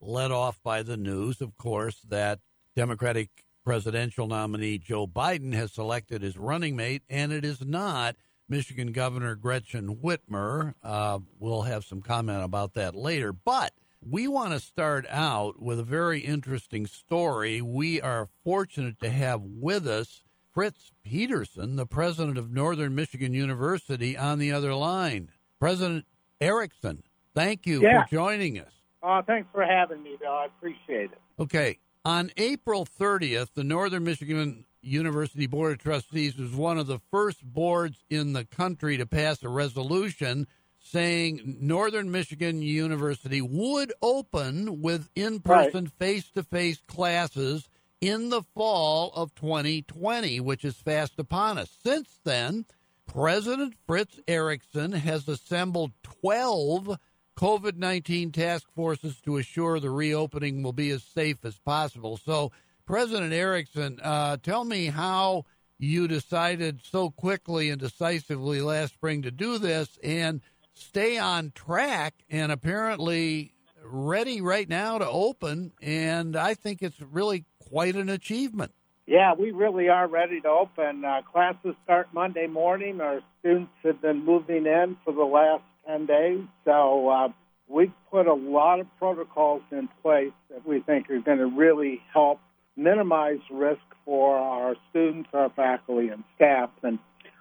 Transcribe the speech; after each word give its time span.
led 0.00 0.30
off 0.30 0.62
by 0.62 0.82
the 0.82 0.96
news, 0.96 1.40
of 1.40 1.56
course, 1.56 2.00
that 2.08 2.40
Democratic 2.76 3.44
presidential 3.64 4.26
nominee 4.26 4.78
Joe 4.78 5.06
Biden 5.06 5.52
has 5.54 5.72
selected 5.72 6.22
his 6.22 6.36
running 6.38 6.76
mate, 6.76 7.02
and 7.10 7.32
it 7.32 7.44
is 7.44 7.64
not 7.64 8.16
Michigan 8.48 8.92
Governor 8.92 9.34
Gretchen 9.36 9.96
Whitmer. 10.02 10.74
Uh, 10.82 11.20
we'll 11.38 11.62
have 11.62 11.84
some 11.84 12.00
comment 12.02 12.42
about 12.42 12.74
that 12.74 12.94
later. 12.94 13.32
But 13.32 13.72
we 14.02 14.26
want 14.26 14.52
to 14.52 14.60
start 14.60 15.06
out 15.10 15.60
with 15.60 15.78
a 15.78 15.84
very 15.84 16.20
interesting 16.20 16.86
story. 16.86 17.60
We 17.60 18.00
are 18.00 18.28
fortunate 18.42 18.98
to 19.00 19.10
have 19.10 19.42
with 19.42 19.86
us 19.86 20.22
Fritz 20.52 20.90
Peterson, 21.04 21.76
the 21.76 21.86
president 21.86 22.38
of 22.38 22.50
Northern 22.50 22.94
Michigan 22.94 23.34
University, 23.34 24.16
on 24.16 24.38
the 24.38 24.50
other 24.50 24.74
line. 24.74 25.30
President 25.60 26.06
Erickson, 26.40 27.04
thank 27.34 27.66
you 27.66 27.82
Yeah. 27.82 28.04
for 28.04 28.10
joining 28.10 28.58
us. 28.58 28.72
Uh, 29.02 29.22
thanks 29.22 29.48
for 29.52 29.64
having 29.64 30.02
me, 30.02 30.16
Bill. 30.20 30.30
I 30.30 30.46
appreciate 30.46 31.12
it. 31.12 31.18
Okay. 31.38 31.78
On 32.04 32.30
April 32.36 32.86
30th, 32.86 33.48
the 33.54 33.64
Northern 33.64 34.04
Michigan 34.04 34.64
University 34.82 35.46
Board 35.46 35.72
of 35.72 35.78
Trustees 35.78 36.36
was 36.36 36.54
one 36.54 36.78
of 36.78 36.86
the 36.86 37.00
first 37.10 37.44
boards 37.44 38.04
in 38.08 38.32
the 38.32 38.44
country 38.44 38.96
to 38.96 39.06
pass 39.06 39.42
a 39.42 39.48
resolution 39.48 40.46
saying 40.82 41.58
Northern 41.60 42.10
Michigan 42.10 42.62
University 42.62 43.42
would 43.42 43.92
open 44.00 44.80
with 44.80 45.10
in 45.14 45.40
person, 45.40 45.86
face 45.86 46.30
to 46.30 46.42
face 46.42 46.80
classes 46.86 47.68
in 48.00 48.30
the 48.30 48.42
fall 48.54 49.12
of 49.14 49.34
2020, 49.34 50.40
which 50.40 50.64
is 50.64 50.76
fast 50.76 51.18
upon 51.18 51.58
us. 51.58 51.70
Since 51.82 52.18
then, 52.24 52.64
President 53.06 53.74
Fritz 53.86 54.20
Erickson 54.26 54.92
has 54.92 55.28
assembled 55.28 55.92
12 56.22 56.98
COVID 57.36 57.76
19 57.76 58.32
task 58.32 58.66
forces 58.74 59.20
to 59.22 59.38
assure 59.38 59.80
the 59.80 59.90
reopening 59.90 60.62
will 60.62 60.72
be 60.72 60.90
as 60.90 61.02
safe 61.02 61.44
as 61.44 61.58
possible. 61.58 62.16
So, 62.16 62.52
President 62.86 63.32
Erickson, 63.32 64.00
uh, 64.02 64.36
tell 64.42 64.64
me 64.64 64.86
how 64.86 65.44
you 65.78 66.06
decided 66.06 66.80
so 66.84 67.10
quickly 67.10 67.70
and 67.70 67.80
decisively 67.80 68.60
last 68.60 68.94
spring 68.94 69.22
to 69.22 69.30
do 69.30 69.58
this 69.58 69.98
and 70.02 70.40
stay 70.74 71.18
on 71.18 71.52
track 71.54 72.14
and 72.28 72.52
apparently 72.52 73.54
ready 73.82 74.40
right 74.40 74.68
now 74.68 74.98
to 74.98 75.08
open. 75.08 75.72
And 75.80 76.36
I 76.36 76.54
think 76.54 76.82
it's 76.82 77.00
really 77.00 77.44
quite 77.70 77.96
an 77.96 78.08
achievement. 78.08 78.72
Yeah, 79.06 79.34
we 79.34 79.50
really 79.50 79.88
are 79.88 80.06
ready 80.06 80.40
to 80.42 80.48
open. 80.48 81.04
Uh, 81.04 81.22
classes 81.22 81.74
start 81.82 82.08
Monday 82.12 82.46
morning. 82.46 83.00
Our 83.00 83.20
students 83.40 83.72
have 83.82 84.00
been 84.00 84.24
moving 84.24 84.66
in 84.66 84.96
for 85.04 85.12
the 85.12 85.24
last 85.24 85.64
10 85.90 86.06
days. 86.06 86.40
So 86.64 87.08
uh, 87.08 87.28
we've 87.68 87.92
put 88.10 88.26
a 88.26 88.34
lot 88.34 88.80
of 88.80 88.86
protocols 88.98 89.62
in 89.70 89.88
place 90.02 90.32
that 90.50 90.66
we 90.66 90.80
think 90.80 91.10
are 91.10 91.20
going 91.20 91.38
to 91.38 91.46
really 91.46 92.00
help 92.12 92.40
minimize 92.76 93.40
risk 93.50 93.80
for 94.04 94.36
our 94.36 94.76
students, 94.90 95.28
our 95.32 95.50
faculty, 95.50 96.08
and 96.08 96.24
staff. 96.36 96.70
And 96.82 96.98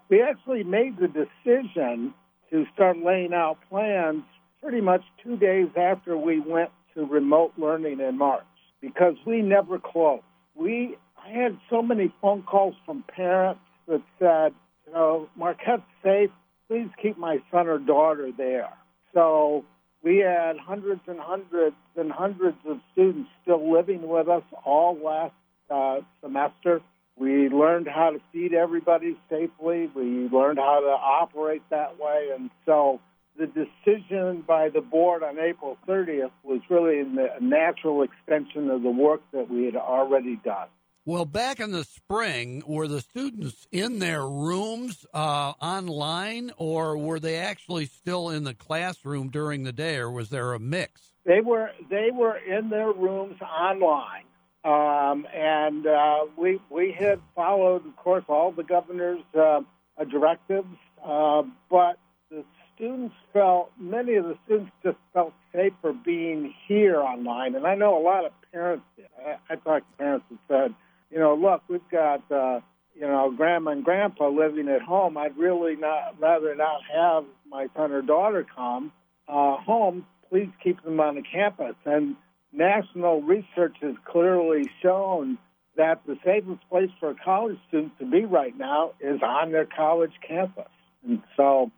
we 0.10 0.22
actually 0.22 0.64
made 0.64 0.98
the 0.98 1.08
decision 1.08 2.14
to 2.52 2.66
start 2.74 2.98
laying 2.98 3.34
out 3.34 3.58
plans 3.70 4.24
pretty 4.62 4.82
much 4.82 5.02
two 5.24 5.38
days 5.38 5.68
after 5.78 6.18
we 6.18 6.40
went 6.40 6.72
to 6.96 7.06
remote 7.06 7.54
learning 7.58 8.00
in 8.00 8.18
March 8.18 8.44
because 8.82 9.16
we 9.26 9.42
never 9.42 9.80
closed. 9.80 10.24
We 10.56 10.98
I 11.24 11.30
had 11.32 11.58
so 11.70 11.82
many 11.82 12.12
phone 12.22 12.44
calls 12.44 12.76
from 12.86 13.04
parents 13.04 13.62
that 13.88 14.02
said, 14.18 14.54
you 14.88 14.94
know, 14.94 15.30
Marquette's 15.38 15.84
safe. 16.04 16.32
Please 16.70 16.90
keep 17.02 17.18
my 17.18 17.40
son 17.52 17.68
or 17.68 17.80
daughter 17.80 18.30
there. 18.36 18.70
So 19.14 19.66
we 20.04 20.18
had 20.18 20.58
hundreds 20.58 21.02
and 21.08 21.20
hundreds 21.20 21.76
and 21.96 22.12
hundreds 22.12 22.58
of 22.68 22.78
students 22.94 23.30
still 23.42 23.74
living 23.74 24.08
with 24.08 24.30
us 24.30 24.44
all 24.64 24.98
last 25.04 25.34
uh, 25.70 26.02
semester. 26.22 26.82
We 27.18 27.50
learned 27.50 27.88
how 27.88 28.12
to 28.12 28.20
feed 28.32 28.54
everybody 28.54 29.18
safely. 29.30 29.90
We 29.94 30.30
learned 30.32 30.60
how 30.60 30.80
to 30.80 30.88
operate 30.88 31.64
that 31.70 32.00
way. 32.00 32.30
And 32.34 32.50
so 32.66 33.02
the 33.38 33.48
decision 33.48 34.44
by 34.48 34.70
the 34.70 34.82
board 34.82 35.24
on 35.24 35.40
April 35.40 35.78
30th 35.88 36.32
was 36.44 36.62
really 36.70 37.00
a 37.00 37.44
natural 37.44 38.04
extension 38.04 38.70
of 38.70 38.84
the 38.84 38.92
work 38.92 39.22
that 39.34 39.50
we 39.50 39.66
had 39.66 39.76
already 39.76 40.38
done. 40.38 40.68
Well, 41.10 41.26
back 41.26 41.60
in 41.60 41.72
the 41.72 41.86
spring, 41.86 42.62
were 42.68 42.88
the 42.88 43.02
students 43.02 43.66
in 43.72 43.98
their 43.98 44.28
rooms 44.28 45.08
uh, 45.12 45.54
online, 45.60 46.52
or 46.58 47.00
were 47.00 47.20
they 47.20 47.38
actually 47.38 47.88
still 47.88 48.30
in 48.30 48.44
the 48.44 48.54
classroom 48.54 49.30
during 49.30 49.64
the 49.64 49.72
day, 49.72 49.96
or 49.96 50.12
was 50.12 50.30
there 50.30 50.54
a 50.54 50.60
mix? 50.60 51.14
They 51.26 51.42
were 51.42 51.72
they 51.90 52.12
were 52.14 52.38
in 52.38 52.70
their 52.70 52.92
rooms 52.92 53.42
online, 53.42 54.26
um, 54.64 55.26
and 55.34 55.88
uh, 55.88 56.26
we 56.38 56.60
we 56.70 56.92
had 56.92 57.20
followed, 57.36 57.88
of 57.88 57.96
course, 57.96 58.26
all 58.28 58.52
the 58.52 58.62
governor's 58.64 59.24
uh, 59.34 59.62
directives, 60.12 60.78
uh, 61.04 61.42
but 61.72 61.98
the 62.30 62.46
students 62.76 63.16
felt 63.34 63.72
many 63.80 64.14
of 64.14 64.26
the 64.26 64.38
students 64.46 64.72
just 64.84 64.98
felt 65.16 65.34
safer 65.56 65.92
being 65.92 66.54
here 66.68 67.02
online, 67.02 67.56
and 67.56 67.66
I 67.66 67.74
know 67.74 67.98
a 67.98 68.04
lot 68.04 68.26
of 68.26 68.32
parents. 68.52 68.86
I, 69.26 69.38
I 69.50 69.56
talked 69.56 69.92
to 69.92 69.98
parents 69.98 70.26
that 70.30 70.38
said, 70.48 70.76
you 71.12 71.20
know, 71.20 71.36
look, 71.36 71.64
we've 71.68 71.82
got 71.92 72.30
uh, 72.32 72.60
you 72.96 73.02
know 73.02 73.34
grandma 73.36 73.72
and 73.72 73.84
grandpa 73.84 74.30
living 74.30 74.68
at 74.70 74.82
home. 74.82 75.18
I'd 75.18 75.38
really 75.38 75.76
not 75.76 76.20
rather 76.20 76.56
not 76.56 76.82
have 76.94 77.26
my 77.50 77.68
son 77.76 77.92
or 77.92 78.02
daughter 78.02 78.46
come 78.56 78.92
uh, 79.28 79.58
home. 79.58 80.06
Please 80.30 80.50
keep 80.64 80.84
them 80.84 81.00
on 81.00 81.16
the 81.16 81.24
campus. 81.24 81.76
And 81.86 82.16
national 82.52 83.22
research 83.22 83.76
has 83.82 83.96
clearly 84.06 84.70
shown 84.82 85.38
that 85.76 86.02
the 86.06 86.18
safest 86.26 86.62
place 86.70 86.90
for 87.00 87.12
a 87.12 87.16
college 87.16 87.58
student 87.68 87.98
to 88.00 88.06
be 88.06 88.26
right 88.26 88.56
now 88.58 88.92
is 89.00 89.22
on 89.24 89.52
their 89.52 89.66
college 89.66 90.12
campus. 90.28 90.68
And 91.08 91.24
so 91.38 91.72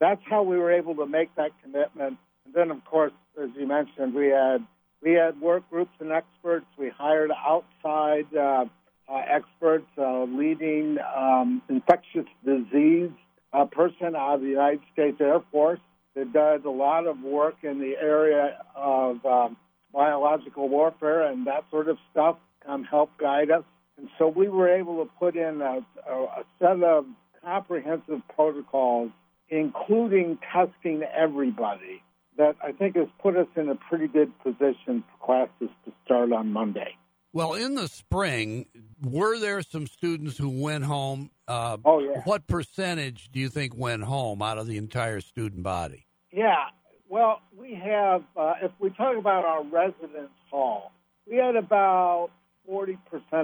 that's 0.00 0.20
how 0.28 0.42
we 0.42 0.58
were 0.58 0.72
able 0.72 0.96
to 0.96 1.06
make 1.06 1.34
that 1.36 1.52
commitment. 1.62 2.18
And 2.44 2.54
then, 2.54 2.70
of 2.70 2.84
course, 2.84 3.12
as 3.42 3.50
you 3.56 3.66
mentioned, 3.66 4.14
we 4.14 4.28
had 4.28 4.66
we 5.04 5.12
had 5.12 5.38
work 5.40 5.68
groups 5.70 5.92
and 6.00 6.10
experts. 6.10 6.64
We 6.78 6.88
hired 6.88 7.30
outside 7.30 8.26
uh, 8.34 8.64
uh, 9.06 9.22
experts, 9.28 9.86
uh, 9.98 10.24
leading 10.24 10.96
um, 11.14 11.62
infectious 11.68 12.24
disease 12.44 13.10
uh, 13.52 13.66
person 13.66 14.16
out 14.16 14.36
of 14.36 14.40
the 14.40 14.48
United 14.48 14.80
States 14.92 15.18
Air 15.20 15.40
Force 15.52 15.80
that 16.14 16.32
does 16.32 16.62
a 16.64 16.70
lot 16.70 17.06
of 17.06 17.20
work 17.20 17.56
in 17.62 17.80
the 17.80 17.94
area 18.00 18.56
of 18.74 19.24
um, 19.26 19.56
biological 19.92 20.68
warfare 20.68 21.30
and 21.30 21.46
that 21.46 21.64
sort 21.70 21.88
of 21.88 21.98
stuff. 22.10 22.36
Come 22.64 22.84
help 22.84 23.10
guide 23.18 23.50
us. 23.50 23.64
And 23.98 24.08
so 24.18 24.28
we 24.28 24.48
were 24.48 24.70
able 24.70 25.04
to 25.04 25.10
put 25.18 25.36
in 25.36 25.60
a, 25.60 25.84
a 26.10 26.44
set 26.58 26.82
of 26.82 27.04
comprehensive 27.44 28.22
protocols, 28.34 29.10
including 29.50 30.38
testing 30.50 31.02
everybody 31.02 32.02
that 32.36 32.56
I 32.62 32.72
think 32.72 32.96
has 32.96 33.08
put 33.22 33.36
us 33.36 33.46
in 33.56 33.68
a 33.68 33.74
pretty 33.74 34.08
good 34.08 34.32
position 34.40 35.02
for 35.02 35.26
classes 35.26 35.74
to 35.84 35.92
start 36.04 36.32
on 36.32 36.52
Monday. 36.52 36.96
Well, 37.32 37.54
in 37.54 37.74
the 37.74 37.88
spring, 37.88 38.66
were 39.02 39.38
there 39.40 39.60
some 39.62 39.88
students 39.88 40.38
who 40.38 40.48
went 40.48 40.84
home? 40.84 41.30
Uh, 41.48 41.78
oh, 41.84 41.98
yeah. 41.98 42.22
What 42.24 42.46
percentage 42.46 43.28
do 43.32 43.40
you 43.40 43.48
think 43.48 43.76
went 43.76 44.04
home 44.04 44.40
out 44.40 44.58
of 44.58 44.68
the 44.68 44.76
entire 44.76 45.20
student 45.20 45.64
body? 45.64 46.06
Yeah. 46.32 46.66
Well, 47.08 47.40
we 47.56 47.74
have, 47.74 48.22
uh, 48.36 48.54
if 48.62 48.70
we 48.78 48.90
talk 48.90 49.16
about 49.16 49.44
our 49.44 49.64
residence 49.64 50.30
hall, 50.48 50.92
we 51.28 51.36
had 51.36 51.56
about 51.56 52.30
40% 52.70 52.96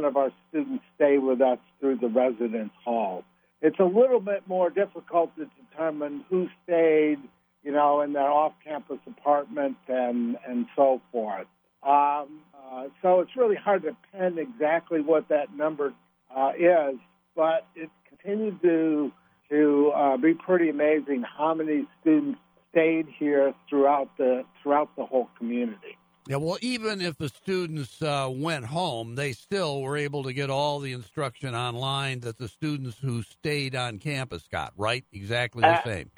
of 0.06 0.16
our 0.16 0.30
students 0.48 0.84
stay 0.94 1.18
with 1.18 1.40
us 1.40 1.58
through 1.80 1.96
the 1.96 2.08
residence 2.08 2.72
hall. 2.84 3.24
It's 3.60 3.78
a 3.78 3.84
little 3.84 4.20
bit 4.20 4.46
more 4.46 4.70
difficult 4.70 5.36
to 5.36 5.46
determine 5.70 6.24
who 6.30 6.48
stayed 6.64 7.18
you 7.62 7.72
know, 7.72 8.00
in 8.00 8.12
their 8.12 8.30
off-campus 8.30 8.98
apartment 9.06 9.76
and 9.88 10.36
and 10.46 10.66
so 10.76 11.00
forth. 11.12 11.46
Um, 11.82 12.40
uh, 12.54 12.88
so 13.02 13.20
it's 13.20 13.36
really 13.36 13.56
hard 13.56 13.82
to 13.82 13.96
pin 14.12 14.38
exactly 14.38 15.00
what 15.00 15.28
that 15.28 15.54
number 15.54 15.92
uh, 16.34 16.52
is, 16.58 16.96
but 17.34 17.66
it 17.74 17.90
continued 18.08 18.60
to 18.62 19.12
to 19.50 19.92
uh, 19.94 20.16
be 20.16 20.34
pretty 20.34 20.68
amazing 20.68 21.22
how 21.22 21.54
many 21.54 21.86
students 22.00 22.38
stayed 22.70 23.06
here 23.18 23.52
throughout 23.68 24.08
the 24.16 24.44
throughout 24.62 24.90
the 24.96 25.04
whole 25.04 25.28
community. 25.36 25.96
Yeah, 26.28 26.36
well, 26.36 26.58
even 26.60 27.00
if 27.00 27.16
the 27.16 27.28
students 27.28 28.00
uh, 28.02 28.28
went 28.30 28.66
home, 28.66 29.16
they 29.16 29.32
still 29.32 29.80
were 29.80 29.96
able 29.96 30.22
to 30.24 30.32
get 30.32 30.50
all 30.50 30.78
the 30.78 30.92
instruction 30.92 31.54
online 31.54 32.20
that 32.20 32.38
the 32.38 32.46
students 32.46 32.98
who 33.00 33.22
stayed 33.22 33.74
on 33.74 33.98
campus 33.98 34.44
got, 34.46 34.72
right? 34.76 35.04
Exactly 35.12 35.62
the 35.62 35.68
uh, 35.68 35.82
same. 35.82 36.10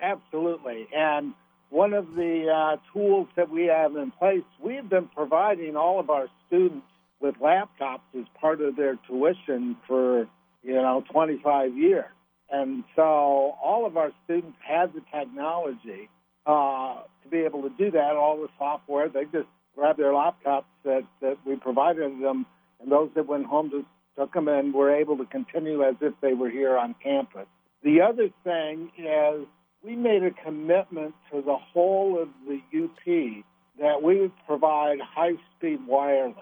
Absolutely. 0.00 0.86
And 0.94 1.34
one 1.70 1.92
of 1.92 2.14
the 2.14 2.48
uh, 2.48 2.76
tools 2.92 3.28
that 3.36 3.50
we 3.50 3.66
have 3.66 3.96
in 3.96 4.10
place, 4.12 4.44
we've 4.62 4.88
been 4.88 5.08
providing 5.14 5.76
all 5.76 5.98
of 5.98 6.10
our 6.10 6.28
students 6.46 6.86
with 7.20 7.34
laptops 7.36 8.00
as 8.18 8.24
part 8.40 8.60
of 8.60 8.76
their 8.76 8.96
tuition 9.08 9.76
for, 9.86 10.28
you 10.62 10.74
know, 10.74 11.02
25 11.10 11.76
years. 11.76 12.04
And 12.50 12.84
so 12.94 13.02
all 13.02 13.84
of 13.86 13.96
our 13.96 14.12
students 14.24 14.56
had 14.64 14.92
the 14.94 15.02
technology 15.12 16.08
uh, 16.46 17.02
to 17.22 17.28
be 17.28 17.38
able 17.38 17.62
to 17.62 17.70
do 17.70 17.90
that, 17.90 18.14
all 18.14 18.36
the 18.40 18.48
software. 18.58 19.08
They 19.08 19.24
just 19.24 19.48
grabbed 19.74 19.98
their 19.98 20.12
laptops 20.12 20.64
that, 20.84 21.02
that 21.20 21.38
we 21.44 21.56
provided 21.56 22.22
them, 22.22 22.46
and 22.80 22.90
those 22.90 23.10
that 23.16 23.26
went 23.26 23.46
home 23.46 23.70
just 23.70 23.86
took 24.16 24.32
them 24.32 24.48
and 24.48 24.72
were 24.72 24.94
able 24.94 25.18
to 25.18 25.26
continue 25.26 25.82
as 25.82 25.96
if 26.00 26.14
they 26.20 26.34
were 26.34 26.48
here 26.48 26.78
on 26.78 26.94
campus. 27.02 27.46
The 27.82 28.00
other 28.00 28.30
thing 28.44 28.90
is 28.96 29.46
we 29.86 29.94
made 29.94 30.24
a 30.24 30.32
commitment 30.32 31.14
to 31.30 31.40
the 31.40 31.56
whole 31.56 32.20
of 32.20 32.28
the 32.46 32.60
UP 32.76 33.44
that 33.78 34.02
we 34.02 34.20
would 34.20 34.32
provide 34.46 34.98
high-speed 35.00 35.86
wireless 35.86 36.34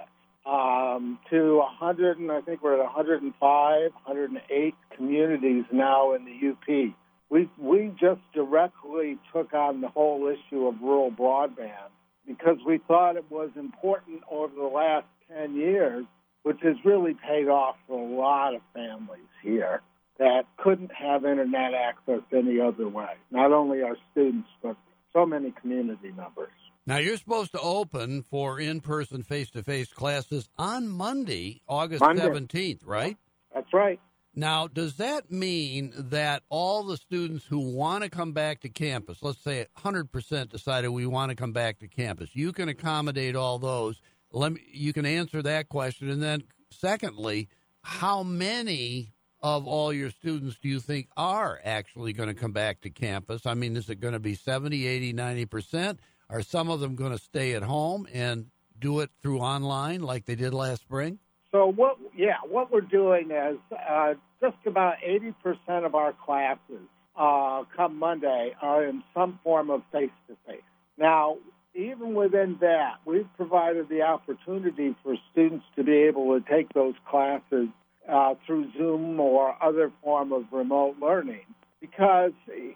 um, 0.47 1.19
to 1.29 1.59
100, 1.59 2.19
and 2.19 2.33
I 2.33 2.41
think 2.41 2.63
we're 2.63 2.75
at 2.75 2.85
105, 2.85 3.93
108 3.93 4.75
communities 4.97 5.65
now 5.71 6.15
in 6.15 6.25
the 6.25 6.51
UP. 6.51 6.95
We 7.31 7.51
we 7.59 7.93
just 8.01 8.21
directly 8.35 9.19
took 9.33 9.53
on 9.53 9.81
the 9.81 9.89
whole 9.89 10.29
issue 10.29 10.67
of 10.67 10.81
rural 10.81 11.11
broadband 11.11 11.91
because 12.27 12.59
we 12.67 12.79
thought 12.87 13.17
it 13.17 13.31
was 13.31 13.51
important 13.57 14.23
over 14.31 14.55
the 14.55 14.63
last 14.63 15.07
10 15.35 15.57
years, 15.57 16.05
which 16.45 16.59
has 16.63 16.77
really 16.85 17.15
paid 17.15 17.49
off 17.49 17.77
for 17.89 17.99
a 17.99 18.17
lot 18.17 18.55
of 18.55 18.61
families 18.75 19.29
here 19.43 19.83
that 20.19 20.45
couldn't 20.57 20.93
have 20.93 21.25
internet 21.25 21.75
access 21.75 22.21
any 22.33 22.61
other 22.61 22.89
way. 22.89 23.15
Not 23.31 23.53
only 23.53 23.83
our 23.83 23.97
students, 24.13 24.49
but 24.63 24.77
so 25.13 25.27
many 25.27 25.53
community 25.61 26.13
members. 26.13 26.51
Now, 26.87 26.99
you're 26.99 27.17
supposed 27.17 27.53
to 27.53 27.61
open 27.61 28.23
for 28.23 28.61
in 28.61 28.81
person, 28.81 29.23
face 29.23 29.51
to 29.51 29.63
face 29.63 29.93
classes 29.93 30.49
on 30.59 30.89
Monday, 30.89 31.63
August 31.67 32.03
Monday. 32.03 32.23
17th, 32.23 32.81
right? 32.85 33.17
That's 33.55 33.73
right. 33.73 33.99
Now, 34.37 34.67
does 34.67 34.97
that 34.97 35.31
mean 35.31 35.93
that 35.97 36.43
all 36.49 36.83
the 36.83 36.97
students 36.97 37.47
who 37.47 37.61
want 37.61 38.03
to 38.03 38.11
come 38.11 38.33
back 38.33 38.61
to 38.63 38.69
campus, 38.69 39.23
let's 39.23 39.43
say 39.43 39.67
100% 39.79 40.49
decided 40.51 40.89
we 40.89 41.07
want 41.07 41.31
to 41.31 41.37
come 41.37 41.53
back 41.53 41.79
to 41.79 41.89
campus, 41.89 42.31
you 42.35 42.53
can 42.53 42.69
accommodate 42.69 43.37
all 43.37 43.59
those? 43.59 44.01
Let 44.33 44.53
me, 44.53 44.61
you 44.73 44.93
can 44.93 45.07
answer 45.07 45.41
that 45.43 45.69
question. 45.69 46.11
And 46.11 46.23
then, 46.23 46.43
secondly, 46.71 47.49
how 47.83 48.25
many 48.25 49.14
of 49.45 49.67
all 49.67 49.93
your 49.93 50.09
students 50.09 50.57
do 50.57 50.71
you 50.71 50.81
think 50.81 51.07
are 51.19 51.61
actually 51.63 52.15
going 52.15 52.31
to 52.31 52.35
come 52.35 52.53
back 52.53 52.81
to 52.81 52.89
campus? 52.89 53.45
I 53.45 53.53
mean, 53.53 53.77
is 53.77 53.91
it 53.91 54.01
going 54.01 54.15
to 54.15 54.19
be 54.19 54.35
70, 54.35 54.87
80, 54.87 55.13
90%? 55.13 55.99
Are 56.31 56.41
some 56.41 56.71
of 56.71 56.81
them 56.81 56.95
going 56.95 57.13
to 57.13 57.19
stay 57.19 57.53
at 57.53 57.63
home 57.63 58.09
and 58.11 58.47
do 58.81 59.01
it 59.01 59.11
through 59.21 59.41
online 59.41 60.01
like 60.01 60.25
they 60.25 60.35
did 60.35 60.55
last 60.55 60.81
spring? 60.81 61.19
So 61.53 61.71
what? 61.71 61.99
Yeah, 62.17 62.39
what 62.49 62.73
we're 62.73 62.81
doing 62.81 63.31
is 63.31 63.59
uh, 63.71 64.15
just 64.41 64.57
about 64.67 64.95
eighty 65.05 65.33
percent 65.41 65.85
of 65.85 65.95
our 65.95 66.13
classes 66.13 66.89
uh, 67.15 67.63
come 67.77 67.97
Monday 67.97 68.57
are 68.61 68.85
in 68.85 69.05
some 69.15 69.39
form 69.45 69.71
of 69.71 69.83
face 69.93 70.11
to 70.27 70.37
face. 70.49 70.63
Now, 70.99 71.37
even 71.73 72.15
within 72.15 72.57
that, 72.61 72.95
we've 73.05 73.29
provided 73.37 73.89
the 73.89 74.03
opportunity 74.03 74.97
for 75.05 75.15
students 75.31 75.65
to 75.77 75.85
be 75.85 76.09
able 76.09 76.41
to 76.41 76.45
take 76.51 76.73
those 76.73 76.95
classes 77.09 77.69
uh, 78.11 78.35
through 78.47 78.71
Zoom 78.77 79.19
or 79.21 79.57
other 79.63 79.91
form 80.03 80.33
of 80.33 80.45
remote 80.53 80.97
learning. 81.01 81.45
Because 81.81 82.33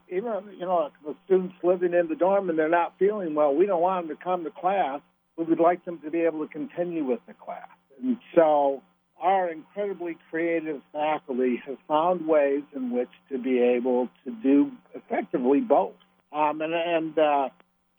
even 0.08 0.32
you 0.52 0.66
know 0.66 0.90
the 1.04 1.14
students 1.24 1.54
living 1.62 1.94
in 1.94 2.08
the 2.08 2.14
dorm 2.14 2.50
and 2.50 2.58
they're 2.58 2.68
not 2.68 2.94
feeling 2.98 3.34
well, 3.34 3.54
we 3.54 3.66
don't 3.66 3.80
want 3.80 4.08
them 4.08 4.16
to 4.16 4.22
come 4.22 4.44
to 4.44 4.50
class. 4.50 5.00
We 5.36 5.44
would 5.44 5.60
like 5.60 5.84
them 5.84 5.98
to 6.04 6.10
be 6.10 6.20
able 6.22 6.46
to 6.46 6.52
continue 6.52 7.04
with 7.04 7.20
the 7.26 7.32
class. 7.32 7.68
And 8.02 8.18
so 8.34 8.82
our 9.20 9.50
incredibly 9.50 10.16
creative 10.30 10.82
faculty 10.92 11.60
have 11.66 11.78
found 11.86 12.26
ways 12.26 12.62
in 12.74 12.90
which 12.92 13.08
to 13.30 13.38
be 13.38 13.60
able 13.60 14.08
to 14.24 14.30
do 14.42 14.72
effectively 14.94 15.60
both. 15.60 15.94
Um, 16.32 16.60
and 16.60 16.74
and 16.74 17.18
uh, 17.18 17.48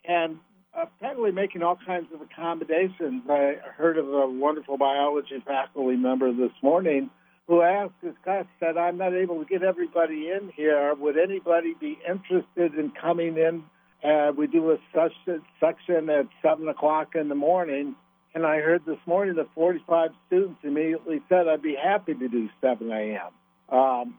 and 0.07 0.37
apparently 0.73 1.31
making 1.31 1.63
all 1.63 1.77
kinds 1.85 2.07
of 2.13 2.21
accommodations. 2.21 3.23
I 3.27 3.55
heard 3.75 3.97
of 3.97 4.07
a 4.07 4.27
wonderful 4.29 4.77
biology 4.77 5.43
faculty 5.45 5.97
member 5.97 6.31
this 6.31 6.51
morning 6.61 7.09
who 7.49 7.61
asked 7.61 7.95
his 8.01 8.13
class, 8.23 8.45
said, 8.61 8.77
I'm 8.77 8.97
not 8.97 9.13
able 9.13 9.39
to 9.39 9.45
get 9.45 9.63
everybody 9.63 10.29
in 10.29 10.53
here. 10.55 10.95
Would 10.95 11.17
anybody 11.17 11.73
be 11.77 11.99
interested 12.07 12.75
in 12.75 12.91
coming 12.91 13.35
in? 13.37 13.63
Uh, 14.01 14.31
we 14.31 14.47
do 14.47 14.71
a 14.71 14.77
section 14.93 16.09
at 16.09 16.27
7 16.41 16.65
o'clock 16.69 17.15
in 17.15 17.27
the 17.27 17.35
morning 17.35 17.95
and 18.33 18.45
I 18.45 18.57
heard 18.57 18.85
this 18.85 18.99
morning 19.05 19.35
that 19.35 19.47
45 19.55 20.11
students 20.27 20.59
immediately 20.63 21.21
said 21.29 21.47
I'd 21.47 21.61
be 21.61 21.75
happy 21.75 22.13
to 22.13 22.27
do 22.27 22.49
7 22.61 22.91
a.m. 22.91 23.77
Um, 23.77 24.15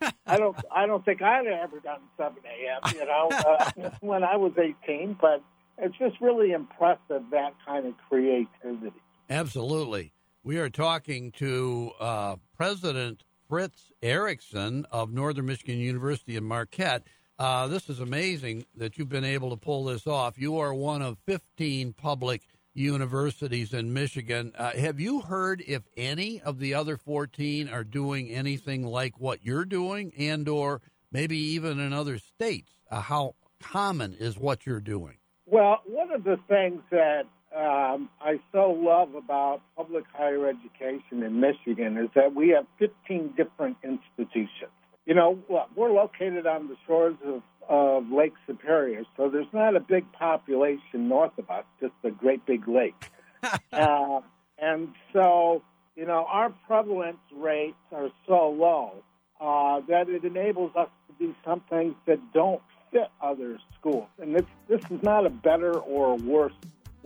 I 0.26 0.36
don't. 0.36 0.56
I 0.74 0.86
don't 0.86 1.04
think 1.04 1.22
I'd 1.22 1.46
ever 1.46 1.80
done 1.80 2.00
7 2.18 2.36
a.m. 2.44 2.94
You 2.94 3.06
know, 3.06 3.28
uh, 3.30 3.90
when 4.00 4.24
I 4.24 4.36
was 4.36 4.52
18. 4.58 5.16
But 5.20 5.42
it's 5.78 5.96
just 5.96 6.20
really 6.20 6.52
impressive 6.52 7.22
that 7.30 7.54
kind 7.66 7.86
of 7.86 7.94
creativity. 8.08 9.00
Absolutely. 9.30 10.12
We 10.46 10.58
are 10.58 10.70
talking 10.70 11.32
to 11.38 11.90
uh, 11.98 12.36
President 12.56 13.24
Fritz 13.48 13.90
Erickson 14.00 14.86
of 14.92 15.12
Northern 15.12 15.46
Michigan 15.46 15.80
University 15.80 16.36
in 16.36 16.44
Marquette. 16.44 17.02
Uh, 17.36 17.66
this 17.66 17.90
is 17.90 17.98
amazing 17.98 18.64
that 18.76 18.96
you've 18.96 19.08
been 19.08 19.24
able 19.24 19.50
to 19.50 19.56
pull 19.56 19.86
this 19.86 20.06
off. 20.06 20.38
You 20.38 20.58
are 20.58 20.72
one 20.72 21.02
of 21.02 21.18
15 21.26 21.94
public 21.94 22.42
universities 22.74 23.74
in 23.74 23.92
Michigan. 23.92 24.52
Uh, 24.56 24.70
have 24.70 25.00
you 25.00 25.20
heard 25.22 25.64
if 25.66 25.82
any 25.96 26.40
of 26.40 26.60
the 26.60 26.74
other 26.74 26.96
14 26.96 27.68
are 27.68 27.82
doing 27.82 28.28
anything 28.30 28.86
like 28.86 29.18
what 29.18 29.44
you're 29.44 29.64
doing 29.64 30.12
and 30.16 30.48
or 30.48 30.80
maybe 31.10 31.36
even 31.36 31.80
in 31.80 31.92
other 31.92 32.18
states? 32.18 32.70
Uh, 32.88 33.00
how 33.00 33.34
common 33.60 34.14
is 34.14 34.38
what 34.38 34.64
you're 34.64 34.78
doing? 34.78 35.16
Well, 35.44 35.80
one 35.86 36.12
of 36.12 36.22
the 36.22 36.38
things 36.48 36.82
that 36.92 37.24
um, 37.56 38.10
I 38.20 38.38
so 38.52 38.70
love 38.70 39.14
about 39.14 39.62
public 39.76 40.04
higher 40.12 40.46
education 40.46 41.22
in 41.22 41.40
Michigan 41.40 41.96
is 41.96 42.10
that 42.14 42.34
we 42.34 42.50
have 42.50 42.66
15 42.78 43.32
different 43.36 43.78
institutions. 43.82 44.72
You 45.06 45.14
know, 45.14 45.38
we're 45.74 45.92
located 45.92 46.46
on 46.46 46.68
the 46.68 46.76
shores 46.86 47.16
of 47.24 47.42
of 47.68 48.12
Lake 48.12 48.34
Superior, 48.46 49.02
so 49.16 49.28
there's 49.28 49.52
not 49.52 49.74
a 49.74 49.80
big 49.80 50.12
population 50.12 51.08
north 51.08 51.36
of 51.36 51.50
us, 51.50 51.64
just 51.80 51.94
a 52.04 52.10
great 52.12 52.44
big 52.46 52.68
lake. 52.68 52.94
uh, 53.72 54.20
and 54.58 54.94
so, 55.12 55.62
you 55.96 56.06
know, 56.06 56.26
our 56.28 56.50
prevalence 56.68 57.18
rates 57.34 57.74
are 57.90 58.10
so 58.28 58.50
low 58.50 59.02
uh, 59.40 59.80
that 59.88 60.08
it 60.08 60.24
enables 60.24 60.76
us 60.76 60.88
to 61.08 61.26
do 61.26 61.34
some 61.44 61.60
things 61.68 61.94
that 62.06 62.20
don't 62.32 62.62
fit 62.92 63.08
other 63.20 63.58
schools. 63.78 64.08
And 64.20 64.34
this 64.34 64.46
this 64.68 64.82
is 64.90 65.02
not 65.02 65.26
a 65.26 65.30
better 65.30 65.76
or 65.76 66.12
a 66.12 66.16
worse 66.16 66.54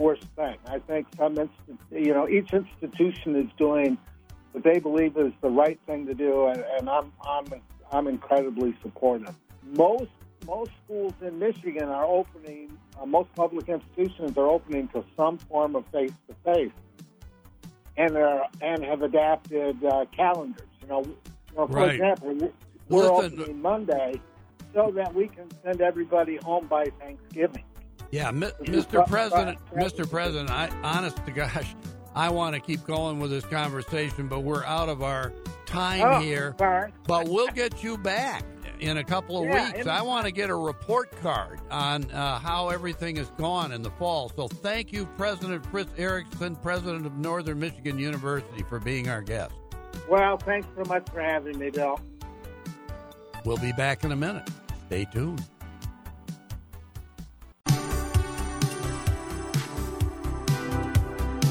worse 0.00 0.20
thing. 0.36 0.56
I 0.66 0.78
think 0.78 1.06
some 1.16 1.36
you 1.90 2.14
know 2.14 2.28
each 2.28 2.52
institution 2.52 3.36
is 3.36 3.50
doing 3.56 3.98
what 4.52 4.64
they 4.64 4.80
believe 4.80 5.16
is 5.16 5.32
the 5.40 5.50
right 5.50 5.78
thing 5.86 6.06
to 6.06 6.14
do, 6.14 6.46
and, 6.46 6.64
and 6.78 6.88
I'm 6.88 7.12
I'm 7.26 7.46
I'm 7.92 8.06
incredibly 8.08 8.74
supportive. 8.82 9.34
Most 9.62 10.10
most 10.46 10.70
schools 10.84 11.12
in 11.20 11.38
Michigan 11.38 11.88
are 11.88 12.06
opening, 12.06 12.76
uh, 13.00 13.06
most 13.06 13.32
public 13.34 13.68
institutions 13.68 14.36
are 14.36 14.46
opening 14.46 14.88
to 14.88 15.04
some 15.16 15.38
form 15.38 15.76
of 15.76 15.84
face 15.92 16.12
to 16.28 16.34
face, 16.44 16.72
and 17.96 18.16
are 18.16 18.46
and 18.60 18.84
have 18.84 19.02
adapted 19.02 19.84
uh, 19.84 20.06
calendars. 20.16 20.68
You 20.82 20.88
know, 20.88 21.02
you 21.04 21.16
know 21.56 21.66
for 21.66 21.76
right. 21.76 21.94
example, 21.94 22.50
we're 22.88 23.02
Listen, 23.02 23.40
opening 23.40 23.62
Monday 23.62 24.20
so 24.74 24.92
that 24.94 25.14
we 25.14 25.28
can 25.28 25.48
send 25.64 25.80
everybody 25.80 26.36
home 26.36 26.66
by 26.66 26.84
Thanksgiving. 27.00 27.64
Yeah, 28.10 28.32
Mr. 28.32 29.06
President, 29.06 29.58
Mr. 29.74 30.08
President, 30.08 30.50
I 30.50 30.68
honest 30.82 31.24
to 31.26 31.30
gosh, 31.30 31.74
I 32.14 32.28
want 32.28 32.54
to 32.54 32.60
keep 32.60 32.84
going 32.84 33.20
with 33.20 33.30
this 33.30 33.44
conversation, 33.44 34.26
but 34.26 34.40
we're 34.40 34.64
out 34.64 34.88
of 34.88 35.02
our 35.02 35.32
time 35.66 36.02
oh, 36.02 36.20
here. 36.20 36.54
Sorry. 36.58 36.92
But 37.06 37.28
we'll 37.28 37.52
get 37.52 37.84
you 37.84 37.96
back 37.96 38.44
in 38.80 38.96
a 38.96 39.04
couple 39.04 39.38
of 39.38 39.44
yeah, 39.44 39.72
weeks. 39.72 39.86
I 39.86 40.02
want 40.02 40.26
to 40.26 40.32
get 40.32 40.50
a 40.50 40.54
report 40.54 41.12
card 41.20 41.60
on 41.70 42.10
uh, 42.10 42.38
how 42.40 42.70
everything 42.70 43.16
has 43.16 43.30
gone 43.30 43.70
in 43.70 43.82
the 43.82 43.90
fall. 43.92 44.32
So 44.34 44.48
thank 44.48 44.92
you, 44.92 45.06
President 45.16 45.62
Chris 45.70 45.86
Erickson, 45.96 46.56
President 46.56 47.06
of 47.06 47.16
Northern 47.16 47.60
Michigan 47.60 47.98
University, 47.98 48.64
for 48.68 48.80
being 48.80 49.08
our 49.08 49.22
guest. 49.22 49.54
Well, 50.08 50.36
thanks 50.38 50.66
so 50.76 50.84
much 50.84 51.08
for 51.10 51.20
having 51.20 51.58
me, 51.58 51.70
Bill. 51.70 52.00
We'll 53.44 53.58
be 53.58 53.72
back 53.72 54.02
in 54.02 54.10
a 54.10 54.16
minute. 54.16 54.48
Stay 54.86 55.04
tuned. 55.12 55.44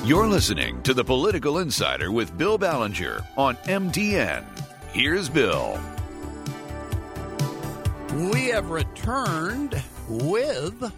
You're 0.10 0.26
listening 0.26 0.82
to 0.82 0.96
the 0.96 1.04
Political 1.04 1.60
Insider 1.60 2.12
with 2.12 2.36
Bill 2.36 2.58
Ballenger 2.58 3.24
on 3.38 3.56
MTN. 3.68 4.44
Here's 4.92 5.30
Bill. 5.30 5.80
We 8.34 8.48
have 8.48 8.72
returned 8.72 9.80
with 10.08 10.92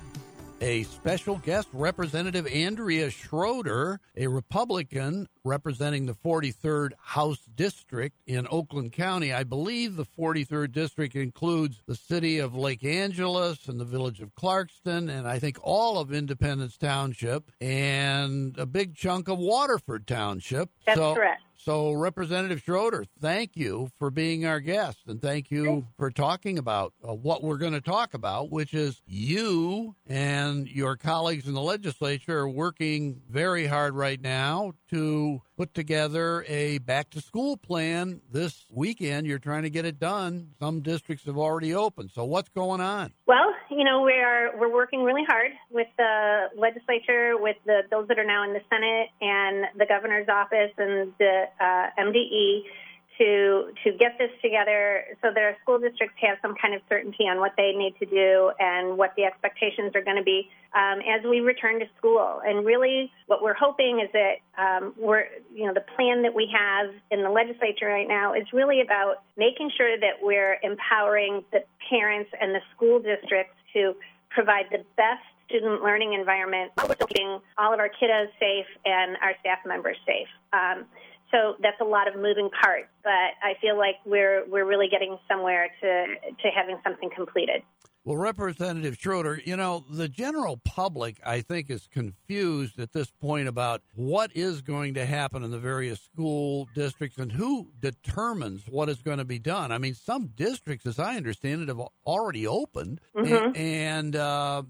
a 0.61 0.83
special 0.83 1.37
guest, 1.37 1.67
Representative 1.73 2.45
Andrea 2.47 3.09
Schroeder, 3.09 3.99
a 4.15 4.27
Republican 4.27 5.27
representing 5.43 6.05
the 6.05 6.13
43rd 6.13 6.91
House 7.01 7.39
District 7.55 8.15
in 8.27 8.47
Oakland 8.51 8.93
County. 8.93 9.33
I 9.33 9.43
believe 9.43 9.95
the 9.95 10.05
43rd 10.05 10.71
District 10.71 11.15
includes 11.15 11.81
the 11.87 11.95
city 11.95 12.37
of 12.37 12.55
Lake 12.55 12.83
Angelus 12.83 13.67
and 13.67 13.79
the 13.79 13.85
village 13.85 14.21
of 14.21 14.35
Clarkston, 14.35 15.09
and 15.09 15.27
I 15.27 15.39
think 15.39 15.57
all 15.63 15.97
of 15.97 16.13
Independence 16.13 16.77
Township 16.77 17.51
and 17.59 18.55
a 18.59 18.67
big 18.67 18.95
chunk 18.95 19.27
of 19.27 19.39
Waterford 19.39 20.05
Township. 20.05 20.69
That's 20.85 20.99
so, 20.99 21.15
correct. 21.15 21.41
So, 21.63 21.91
Representative 21.91 22.63
Schroeder, 22.63 23.05
thank 23.19 23.55
you 23.55 23.91
for 23.99 24.09
being 24.09 24.47
our 24.47 24.59
guest, 24.59 25.01
and 25.05 25.21
thank 25.21 25.51
you 25.51 25.85
for 25.95 26.09
talking 26.09 26.57
about 26.57 26.93
uh, 27.07 27.13
what 27.13 27.43
we're 27.43 27.57
going 27.57 27.73
to 27.73 27.81
talk 27.81 28.15
about, 28.15 28.49
which 28.49 28.73
is 28.73 28.99
you 29.05 29.95
and 30.07 30.67
your 30.67 30.95
colleagues 30.97 31.47
in 31.47 31.53
the 31.53 31.61
legislature 31.61 32.39
are 32.39 32.49
working 32.49 33.21
very 33.29 33.67
hard 33.67 33.93
right 33.93 34.19
now 34.19 34.71
to 34.89 35.39
put 35.61 35.75
together 35.75 36.43
a 36.47 36.79
back 36.79 37.07
to 37.11 37.21
school 37.21 37.55
plan 37.55 38.19
this 38.31 38.65
weekend. 38.71 39.27
You're 39.27 39.37
trying 39.37 39.61
to 39.61 39.69
get 39.69 39.85
it 39.85 39.99
done. 39.99 40.49
Some 40.57 40.81
districts 40.81 41.25
have 41.25 41.37
already 41.37 41.75
opened. 41.75 42.09
So, 42.15 42.25
what's 42.25 42.49
going 42.49 42.81
on? 42.81 43.13
Well, 43.27 43.53
you 43.69 43.83
know, 43.83 44.01
we 44.01 44.13
are 44.13 44.57
we're 44.57 44.73
working 44.73 45.03
really 45.03 45.21
hard 45.27 45.51
with 45.69 45.85
the 45.99 46.47
legislature, 46.57 47.35
with 47.37 47.57
the 47.67 47.81
bills 47.91 48.07
that 48.07 48.17
are 48.17 48.25
now 48.25 48.43
in 48.43 48.53
the 48.53 48.61
Senate 48.71 49.09
and 49.21 49.65
the 49.77 49.85
governor's 49.85 50.27
office 50.27 50.73
and 50.79 51.13
the 51.19 51.43
uh, 51.59 52.01
MDE 52.01 52.61
to 53.21 53.71
to 53.83 53.91
get 53.91 54.17
this 54.17 54.31
together 54.41 55.03
so 55.21 55.29
that 55.33 55.43
our 55.43 55.55
school 55.61 55.77
districts 55.77 56.17
have 56.21 56.37
some 56.41 56.55
kind 56.59 56.73
of 56.73 56.81
certainty 56.89 57.25
on 57.25 57.37
what 57.37 57.53
they 57.55 57.73
need 57.73 57.93
to 57.99 58.05
do 58.05 58.51
and 58.59 58.97
what 58.97 59.13
the 59.15 59.23
expectations 59.23 59.91
are 59.95 60.01
going 60.01 60.17
to 60.17 60.23
be 60.23 60.49
um, 60.73 60.99
as 61.05 61.23
we 61.23 61.39
return 61.39 61.79
to 61.79 61.85
school. 61.97 62.41
And 62.43 62.65
really, 62.65 63.11
what 63.27 63.43
we're 63.43 63.53
hoping 63.53 64.01
is 64.01 64.09
that 64.13 64.41
um, 64.57 64.93
we're 64.97 65.25
you 65.53 65.67
know 65.67 65.73
the 65.73 65.85
plan 65.95 66.23
that 66.23 66.33
we 66.33 66.49
have 66.51 66.93
in 67.11 67.21
the 67.21 67.29
legislature 67.29 67.87
right 67.87 68.07
now 68.07 68.33
is 68.33 68.47
really 68.53 68.81
about 68.81 69.21
making 69.37 69.69
sure 69.77 69.97
that 69.99 70.17
we're 70.21 70.57
empowering 70.63 71.43
the 71.51 71.63
parents 71.89 72.31
and 72.41 72.55
the 72.55 72.61
school 72.75 72.99
districts 72.99 73.55
to 73.73 73.95
provide 74.29 74.65
the 74.71 74.83
best 74.97 75.23
student 75.47 75.83
learning 75.83 76.13
environment, 76.13 76.71
keeping 77.07 77.39
all 77.57 77.73
of 77.73 77.79
our 77.79 77.89
kiddos 77.89 78.29
safe 78.39 78.65
and 78.85 79.17
our 79.21 79.33
staff 79.41 79.59
members 79.65 79.97
safe. 80.07 80.27
Um, 80.53 80.85
so 81.31 81.55
that's 81.61 81.79
a 81.79 81.85
lot 81.85 82.07
of 82.07 82.15
moving 82.15 82.49
parts, 82.49 82.89
but 83.03 83.11
I 83.43 83.55
feel 83.61 83.77
like 83.77 83.95
we're 84.05 84.45
we're 84.47 84.65
really 84.65 84.87
getting 84.89 85.17
somewhere 85.27 85.69
to 85.81 86.05
to 86.41 86.49
having 86.55 86.77
something 86.83 87.09
completed. 87.15 87.63
Well, 88.03 88.17
Representative 88.17 88.97
Schroeder, 88.99 89.39
you 89.45 89.55
know, 89.55 89.85
the 89.87 90.07
general 90.09 90.57
public, 90.57 91.17
I 91.23 91.41
think, 91.41 91.69
is 91.69 91.87
confused 91.93 92.79
at 92.79 92.93
this 92.93 93.11
point 93.11 93.47
about 93.47 93.83
what 93.93 94.31
is 94.33 94.63
going 94.63 94.95
to 94.95 95.05
happen 95.05 95.43
in 95.43 95.51
the 95.51 95.59
various 95.59 96.01
school 96.01 96.67
districts 96.73 97.19
and 97.19 97.31
who 97.31 97.69
determines 97.79 98.63
what 98.67 98.89
is 98.89 99.03
going 99.03 99.19
to 99.19 99.25
be 99.25 99.37
done. 99.37 99.71
I 99.71 99.77
mean, 99.77 99.93
some 99.93 100.31
districts, 100.35 100.87
as 100.87 100.97
I 100.97 101.15
understand 101.15 101.61
it, 101.61 101.67
have 101.67 101.81
already 102.03 102.47
opened. 102.47 103.01
Mm-hmm. 103.15 103.55
And 103.55 104.15
uh, 104.15 104.63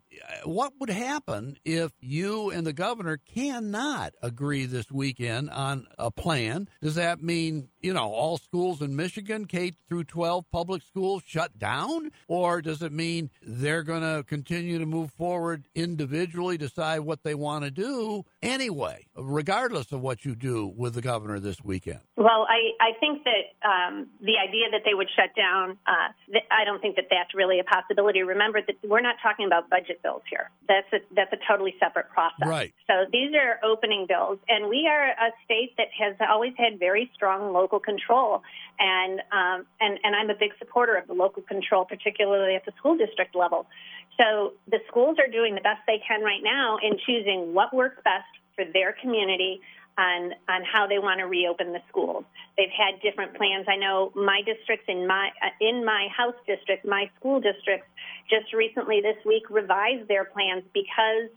what 0.44 0.74
would 0.82 0.90
happen 0.90 1.58
if 1.64 1.94
you 2.02 2.50
and 2.50 2.68
the 2.68 2.74
governor 2.74 3.16
cannot 3.16 4.14
agree 4.22 4.66
this 4.66 4.92
weekend 4.92 5.52
on 5.52 5.88
a 5.98 6.12
plan? 6.12 6.68
Does 6.82 6.96
that 6.96 7.24
mean, 7.24 7.70
you 7.80 7.94
know, 7.94 8.14
all 8.22 8.38
schools 8.38 8.84
in 8.84 8.96
Michigan, 8.96 9.46
K 9.46 9.74
through 9.90 10.04
12 10.04 10.46
public 10.52 10.84
schools, 10.84 11.24
shut 11.26 11.58
down? 11.58 12.12
Or 12.28 12.62
does 12.62 12.84
it 12.84 12.92
mean 12.92 13.32
they're 13.42 13.82
going 13.82 14.04
to 14.04 14.24
continue 14.24 14.78
to 14.78 14.86
move 14.86 15.12
forward 15.14 15.66
individually, 15.74 16.56
decide 16.56 17.00
what 17.00 17.24
they 17.24 17.34
want 17.34 17.66
to 17.66 17.72
do 17.72 18.24
anyway, 18.44 19.08
regardless 19.16 19.92
of 19.92 20.02
what 20.02 20.24
you 20.24 20.36
do 20.36 20.72
with 20.78 20.94
the 20.94 21.02
governor 21.02 21.40
this 21.40 21.64
weekend? 21.64 22.02
Well, 22.16 22.46
I, 22.48 22.78
I 22.80 23.00
think 23.00 23.24
that 23.24 23.68
um, 23.68 24.08
the 24.20 24.38
idea 24.38 24.70
that 24.72 24.82
they 24.86 24.94
would 24.94 25.10
shut 25.16 25.34
down, 25.36 25.80
uh, 25.88 26.14
th- 26.32 26.46
I 26.52 26.64
don't 26.64 26.80
think 26.80 26.98
that 26.98 27.06
that's 27.10 27.34
really 27.34 27.60
a 27.60 27.64
possibility. 27.64 28.22
Remember 28.22 28.62
that 28.62 28.76
we're 28.88 29.02
not 29.02 29.16
talking 29.24 29.48
about 29.48 29.72
budget 29.72 30.04
bills 30.04 30.22
here. 30.30 30.52
That's 30.68 30.86
a, 30.94 31.00
that's 31.16 31.34
a 31.34 31.42
totally 31.50 31.74
separate 31.80 32.10
process. 32.10 32.46
Right. 32.46 32.74
So 32.86 33.10
these 33.12 33.34
are 33.34 33.58
opening 33.66 34.06
bills, 34.08 34.38
and 34.48 34.70
we 34.70 34.88
are 34.88 35.10
a 35.10 35.34
state 35.46 35.74
that 35.78 35.88
has 35.98 36.16
always 36.30 36.54
had 36.58 36.78
very 36.78 37.10
strong 37.16 37.52
local 37.54 37.80
control, 37.80 38.11
and 38.80 39.20
um, 39.32 39.66
and 39.80 40.00
and 40.04 40.16
I'm 40.16 40.30
a 40.30 40.36
big 40.36 40.52
supporter 40.60 40.96
of 40.96 41.08
the 41.08 41.14
local 41.14 41.44
control, 41.44 41.86
particularly 41.86 42.56
at 42.56 42.66
the 42.66 42.72
school 42.78 42.98
district 42.98 43.36
level. 43.36 43.68
So 44.20 44.54
the 44.70 44.80
schools 44.88 45.18
are 45.20 45.32
doing 45.32 45.56
the 45.56 45.62
best 45.62 45.82
they 45.88 46.02
can 46.06 46.22
right 46.22 46.44
now 46.44 46.78
in 46.82 46.98
choosing 47.06 47.54
what 47.54 47.74
works 47.74 47.98
best 48.04 48.28
for 48.56 48.66
their 48.66 48.94
community 49.02 49.62
on 49.98 50.34
on 50.50 50.64
how 50.64 50.88
they 50.88 51.00
want 51.00 51.20
to 51.20 51.26
reopen 51.26 51.74
the 51.74 51.82
schools. 51.90 52.24
They've 52.58 52.74
had 52.76 53.02
different 53.02 53.36
plans. 53.36 53.66
I 53.68 53.78
know 53.78 54.12
my 54.16 54.42
districts 54.46 54.86
in 54.88 55.08
my 55.08 55.30
uh, 55.44 55.50
in 55.60 55.86
my 55.86 56.08
house 56.16 56.36
district, 56.48 56.86
my 56.86 57.10
school 57.20 57.40
districts, 57.40 57.88
just 58.30 58.54
recently 58.54 59.02
this 59.02 59.18
week 59.26 59.44
revised 59.50 60.08
their 60.08 60.26
plans 60.26 60.64
because 60.74 61.30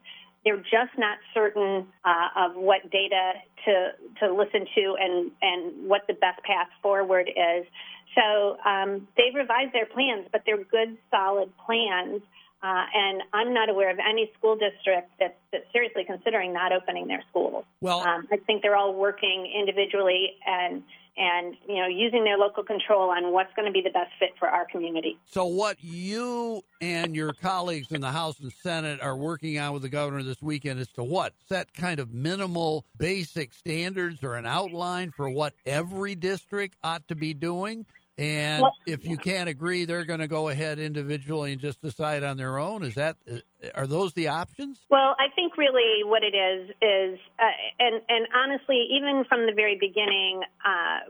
they're 0.44 0.58
just 0.58 0.96
not 0.98 1.18
certain 1.32 1.86
uh, 2.04 2.28
of 2.36 2.56
what 2.56 2.90
data 2.90 3.32
to 3.64 3.90
to 4.20 4.32
listen 4.32 4.66
to 4.74 4.96
and 5.00 5.30
and 5.42 5.88
what 5.88 6.02
the 6.06 6.14
best 6.14 6.42
path 6.42 6.68
forward 6.82 7.28
is. 7.28 7.66
So 8.14 8.56
um, 8.64 9.08
they've 9.16 9.34
revised 9.34 9.72
their 9.72 9.86
plans, 9.86 10.26
but 10.30 10.42
they're 10.46 10.62
good, 10.62 10.96
solid 11.10 11.50
plans. 11.66 12.22
Uh, 12.62 12.86
and 12.94 13.22
I'm 13.34 13.52
not 13.52 13.68
aware 13.68 13.90
of 13.90 13.98
any 13.98 14.30
school 14.38 14.56
district 14.56 15.10
that's, 15.20 15.34
that's 15.52 15.64
seriously 15.70 16.04
considering 16.06 16.54
not 16.54 16.72
opening 16.72 17.08
their 17.08 17.22
schools. 17.28 17.64
Well, 17.82 18.00
um, 18.00 18.26
I 18.32 18.38
think 18.38 18.62
they're 18.62 18.76
all 18.76 18.94
working 18.94 19.52
individually 19.54 20.36
and 20.46 20.82
and 21.16 21.54
you 21.68 21.76
know 21.76 21.87
using 21.87 22.25
their 22.25 22.37
local 22.37 22.64
control 22.64 23.11
on 23.11 23.33
what's 23.33 23.52
going 23.54 23.66
to 23.66 23.73
be 23.73 23.80
the 23.80 23.90
best 23.90 24.11
fit 24.18 24.30
for 24.38 24.49
our 24.49 24.66
community. 24.66 25.18
So, 25.26 25.47
what 25.47 25.76
you 25.80 26.62
and 26.80 27.14
your 27.14 27.33
colleagues 27.33 27.92
in 27.92 28.00
the 28.00 28.11
House 28.11 28.40
and 28.40 28.52
Senate 28.52 29.00
are 29.00 29.16
working 29.16 29.59
on 29.59 29.73
with 29.73 29.83
the 29.83 29.88
governor 29.88 30.23
this 30.23 30.42
weekend 30.42 30.80
is 30.80 30.88
to 30.88 31.04
what 31.04 31.33
set 31.49 31.73
kind 31.75 32.00
of 32.00 32.12
minimal, 32.12 32.85
basic 32.99 33.52
standards 33.52 34.23
or 34.25 34.35
an 34.35 34.47
outline 34.47 35.12
for 35.12 35.30
what 35.30 35.54
every 35.66 36.14
district 36.14 36.76
ought 36.83 37.06
to 37.09 37.14
be 37.14 37.35
doing. 37.35 37.87
And 38.16 38.62
Well- 38.62 38.76
if 38.87 39.04
you 39.04 39.16
can't 39.16 39.49
agree, 39.49 39.85
they're 39.85 40.04
going 40.04 40.21
to 40.21 40.28
go 40.28 40.49
ahead 40.49 40.78
individually 40.78 41.52
and 41.52 41.61
just 41.61 41.83
decide 41.83 42.23
on 42.23 42.37
their 42.37 42.59
own. 42.59 42.85
Is 42.85 42.94
that 42.94 43.16
are 43.75 43.87
those 43.87 44.12
the 44.12 44.28
options? 44.28 44.78
Well, 44.88 45.16
I 45.18 45.28
think 45.35 45.56
really 45.56 46.04
what 46.04 46.23
it 46.23 46.35
is 46.35 46.71
is, 46.80 47.18
uh, 47.38 47.44
and 47.80 48.00
and 48.09 48.28
honestly, 48.35 48.87
even 48.92 49.25
from 49.28 49.47
the 49.47 49.52
very 49.52 49.76
beginning, 49.80 50.42
uh, 50.64 51.00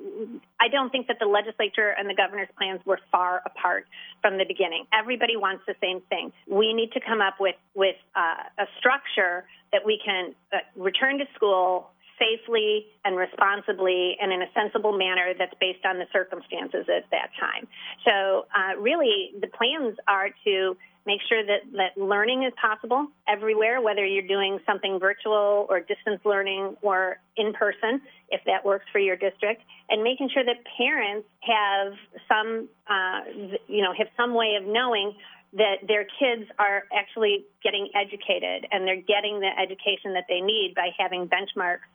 I 0.60 0.68
don't 0.70 0.90
think 0.90 1.08
that 1.08 1.18
the 1.18 1.26
legislature 1.26 1.90
and 1.90 2.08
the 2.08 2.14
governor's 2.14 2.48
plans 2.56 2.80
were 2.86 3.00
far 3.12 3.42
apart 3.44 3.86
from 4.22 4.38
the 4.38 4.44
beginning. 4.44 4.86
Everybody 4.92 5.36
wants 5.36 5.64
the 5.66 5.74
same 5.82 6.00
thing. 6.08 6.32
We 6.46 6.72
need 6.72 6.92
to 6.92 7.00
come 7.00 7.20
up 7.20 7.34
with 7.38 7.56
with 7.74 7.96
uh, 8.14 8.44
a 8.58 8.66
structure 8.78 9.44
that 9.72 9.84
we 9.84 10.00
can 10.02 10.34
uh, 10.52 10.58
return 10.76 11.18
to 11.18 11.26
school 11.34 11.90
safely 12.18 12.86
and 13.04 13.16
responsibly 13.16 14.16
and 14.20 14.32
in 14.32 14.42
a 14.42 14.50
sensible 14.54 14.96
manner 14.96 15.32
that's 15.38 15.54
based 15.60 15.84
on 15.84 15.98
the 15.98 16.06
circumstances 16.12 16.86
at 16.88 17.04
that 17.10 17.30
time. 17.38 17.66
So, 18.04 18.46
uh, 18.54 18.78
really, 18.80 19.32
the 19.40 19.48
plans 19.48 19.96
are 20.06 20.30
to 20.44 20.76
make 21.06 21.20
sure 21.28 21.44
that, 21.44 21.60
that 21.72 22.00
learning 22.00 22.44
is 22.44 22.52
possible 22.60 23.06
everywhere, 23.28 23.80
whether 23.80 24.04
you're 24.04 24.26
doing 24.26 24.58
something 24.64 24.98
virtual 24.98 25.66
or 25.68 25.80
distance 25.80 26.20
learning 26.24 26.76
or 26.80 27.18
in 27.36 27.52
person, 27.52 28.00
if 28.30 28.40
that 28.46 28.64
works 28.64 28.86
for 28.90 28.98
your 28.98 29.16
district, 29.16 29.62
and 29.90 30.02
making 30.02 30.30
sure 30.32 30.44
that 30.44 30.56
parents 30.78 31.28
have 31.40 31.92
some, 32.26 32.68
uh, 32.88 33.20
you 33.68 33.82
know, 33.82 33.92
have 33.96 34.08
some 34.16 34.34
way 34.34 34.56
of 34.60 34.66
knowing 34.66 35.14
that 35.52 35.86
their 35.86 36.04
kids 36.04 36.50
are 36.58 36.82
actually 36.92 37.44
getting 37.62 37.88
educated 37.94 38.66
and 38.72 38.86
they're 38.86 38.96
getting 38.96 39.38
the 39.38 39.50
education 39.60 40.14
that 40.14 40.24
they 40.28 40.40
need 40.40 40.72
by 40.74 40.88
having 40.98 41.28
benchmarks 41.28 41.86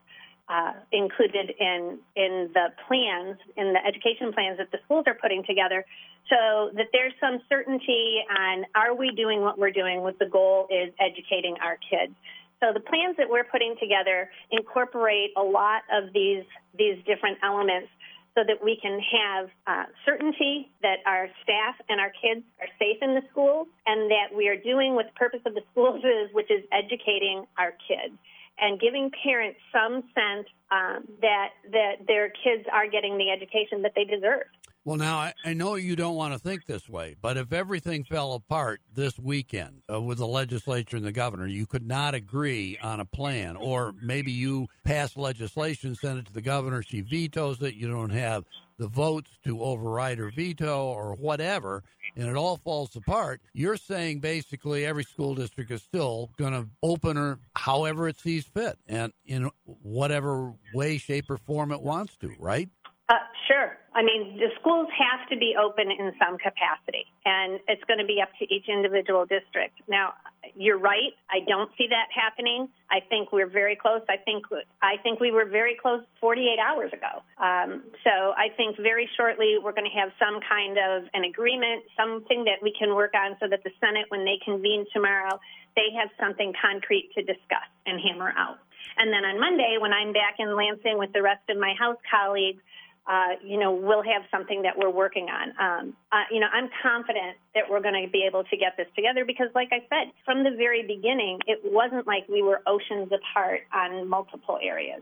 uh, 0.49 0.73
included 0.91 1.53
in 1.59 1.99
in 2.15 2.49
the 2.53 2.73
plans, 2.87 3.37
in 3.55 3.73
the 3.73 3.79
education 3.85 4.33
plans 4.33 4.57
that 4.57 4.71
the 4.71 4.79
schools 4.85 5.05
are 5.05 5.13
putting 5.13 5.43
together, 5.45 5.85
so 6.27 6.71
that 6.75 6.87
there's 6.91 7.13
some 7.21 7.39
certainty 7.47 8.21
on 8.29 8.65
are 8.75 8.95
we 8.95 9.11
doing 9.15 9.41
what 9.41 9.59
we're 9.59 9.71
doing 9.71 10.01
with 10.01 10.17
the 10.17 10.25
goal 10.25 10.67
is 10.71 10.91
educating 10.99 11.55
our 11.61 11.77
kids. 11.77 12.13
So 12.59 12.73
the 12.73 12.81
plans 12.81 13.15
that 13.17 13.29
we're 13.29 13.45
putting 13.45 13.75
together 13.79 14.29
incorporate 14.51 15.31
a 15.37 15.43
lot 15.43 15.83
of 15.93 16.11
these 16.13 16.43
these 16.77 16.97
different 17.05 17.37
elements 17.43 17.89
so 18.35 18.41
that 18.47 18.63
we 18.63 18.77
can 18.81 18.99
have 18.99 19.49
uh, 19.67 19.83
certainty 20.05 20.69
that 20.81 20.99
our 21.05 21.29
staff 21.43 21.75
and 21.89 21.99
our 21.99 22.11
kids 22.21 22.45
are 22.61 22.69
safe 22.77 22.97
in 23.01 23.13
the 23.13 23.21
schools 23.31 23.67
and 23.85 24.09
that 24.09 24.35
we 24.35 24.47
are 24.47 24.57
doing 24.57 24.95
what 24.95 25.07
the 25.07 25.17
purpose 25.17 25.41
of 25.45 25.53
the 25.53 25.61
schools 25.71 26.01
is, 26.03 26.33
which 26.33 26.49
is 26.49 26.63
educating 26.71 27.45
our 27.57 27.73
kids 27.87 28.17
and 28.61 28.79
giving 28.79 29.11
parents 29.23 29.59
some 29.71 30.03
sense 30.13 30.47
um, 30.71 31.05
that 31.21 31.49
that 31.71 32.07
their 32.07 32.29
kids 32.29 32.65
are 32.71 32.87
getting 32.87 33.17
the 33.17 33.29
education 33.31 33.81
that 33.83 33.93
they 33.95 34.03
deserve. 34.03 34.45
Well, 34.85 34.97
now 34.97 35.17
I, 35.17 35.33
I, 35.43 35.53
know 35.53 35.75
you 35.75 35.95
don't 35.95 36.15
want 36.15 36.33
to 36.33 36.39
think 36.39 36.65
this 36.65 36.87
way, 36.87 37.15
but 37.21 37.35
if 37.35 37.51
everything 37.51 38.05
fell 38.05 38.33
apart 38.33 38.81
this 38.95 39.19
weekend 39.19 39.81
uh, 39.91 40.01
with 40.01 40.19
the 40.19 40.25
legislature 40.25 40.95
and 40.95 41.05
the 41.05 41.11
governor, 41.11 41.45
you 41.47 41.67
could 41.67 41.85
not 41.85 42.15
agree 42.15 42.77
on 42.81 43.01
a 43.01 43.05
plan, 43.05 43.57
or 43.57 43.93
maybe 44.01 44.31
you 44.31 44.67
pass 44.85 45.17
legislation, 45.17 45.95
send 45.95 46.19
it 46.19 46.25
to 46.27 46.33
the 46.33 46.41
governor, 46.41 46.81
she 46.81 47.01
vetoes 47.01 47.61
it, 47.61 47.75
you 47.75 47.89
don't 47.89 48.09
have 48.11 48.45
the 48.79 48.87
votes 48.87 49.29
to 49.43 49.61
override 49.61 50.19
or 50.19 50.31
veto 50.31 50.85
or 50.85 51.13
whatever, 51.15 51.83
and 52.15 52.27
it 52.27 52.35
all 52.35 52.57
falls 52.57 52.95
apart. 52.95 53.41
You're 53.53 53.77
saying 53.77 54.21
basically 54.21 54.85
every 54.85 55.03
school 55.03 55.35
district 55.35 55.69
is 55.69 55.83
still 55.83 56.31
going 56.37 56.53
to 56.53 56.67
open 56.81 57.17
or 57.17 57.39
however 57.55 58.07
it 58.07 58.19
sees 58.19 58.45
fit 58.45 58.79
and 58.87 59.13
in 59.25 59.51
whatever 59.83 60.53
way, 60.73 60.97
shape, 60.97 61.29
or 61.29 61.37
form 61.37 61.71
it 61.71 61.81
wants 61.81 62.15
to, 62.17 62.33
right? 62.39 62.69
Uh, 63.09 63.15
sure. 63.47 63.77
I 63.99 64.01
mean, 64.01 64.39
the 64.39 64.47
schools 64.55 64.87
have 64.95 65.27
to 65.27 65.35
be 65.35 65.59
open 65.59 65.91
in 65.91 66.15
some 66.15 66.37
capacity, 66.39 67.03
and 67.25 67.59
it's 67.67 67.83
going 67.83 67.99
to 67.99 68.07
be 68.07 68.23
up 68.23 68.31
to 68.39 68.47
each 68.47 68.69
individual 68.71 69.25
district. 69.25 69.75
Now, 69.89 70.13
you're 70.55 70.79
right. 70.79 71.11
I 71.27 71.43
don't 71.43 71.69
see 71.77 71.91
that 71.91 72.07
happening. 72.07 72.69
I 72.89 73.03
think 73.09 73.33
we're 73.33 73.51
very 73.51 73.75
close. 73.75 73.99
I 74.07 74.15
think 74.15 74.45
I 74.81 74.95
think 75.03 75.19
we 75.19 75.31
were 75.31 75.43
very 75.43 75.75
close 75.75 75.99
48 76.21 76.47
hours 76.63 76.93
ago. 76.95 77.27
Um, 77.43 77.83
so 78.07 78.31
I 78.39 78.47
think 78.55 78.79
very 78.79 79.03
shortly 79.17 79.59
we're 79.61 79.75
going 79.75 79.91
to 79.91 79.99
have 79.99 80.15
some 80.15 80.39
kind 80.47 80.79
of 80.79 81.03
an 81.13 81.25
agreement, 81.25 81.83
something 81.99 82.45
that 82.45 82.63
we 82.63 82.71
can 82.71 82.95
work 82.95 83.11
on, 83.19 83.35
so 83.41 83.51
that 83.51 83.67
the 83.67 83.71
Senate, 83.83 84.05
when 84.07 84.23
they 84.23 84.39
convene 84.39 84.85
tomorrow, 84.93 85.35
they 85.75 85.91
have 85.99 86.07
something 86.15 86.53
concrete 86.55 87.11
to 87.19 87.21
discuss 87.21 87.67
and 87.85 87.99
hammer 87.99 88.31
out. 88.39 88.63
And 88.95 89.11
then 89.11 89.27
on 89.27 89.39
Monday, 89.43 89.75
when 89.75 89.91
I'm 89.91 90.13
back 90.13 90.39
in 90.39 90.55
Lansing 90.55 90.97
with 90.97 91.11
the 91.11 91.21
rest 91.21 91.43
of 91.49 91.59
my 91.59 91.75
House 91.77 91.99
colleagues 92.07 92.63
uh, 93.07 93.39
you 93.43 93.59
know, 93.59 93.71
we'll 93.73 94.03
have 94.03 94.23
something 94.31 94.61
that 94.61 94.77
we're 94.77 94.91
working 94.91 95.27
on. 95.29 95.49
Um, 95.59 95.93
uh, 96.11 96.23
you 96.31 96.39
know, 96.39 96.47
I'm 96.53 96.69
confident 96.83 97.37
that 97.55 97.63
we're 97.69 97.81
going 97.81 98.05
to 98.05 98.11
be 98.11 98.25
able 98.27 98.43
to 98.43 98.57
get 98.57 98.77
this 98.77 98.87
together 98.95 99.25
because, 99.25 99.47
like 99.55 99.69
I 99.71 99.79
said, 99.89 100.11
from 100.25 100.43
the 100.43 100.51
very 100.51 100.83
beginning, 100.83 101.39
it 101.47 101.59
wasn't 101.63 102.05
like 102.05 102.27
we 102.29 102.41
were 102.41 102.61
oceans 102.67 103.11
apart 103.11 103.61
on 103.73 104.07
multiple 104.07 104.59
areas. 104.61 105.01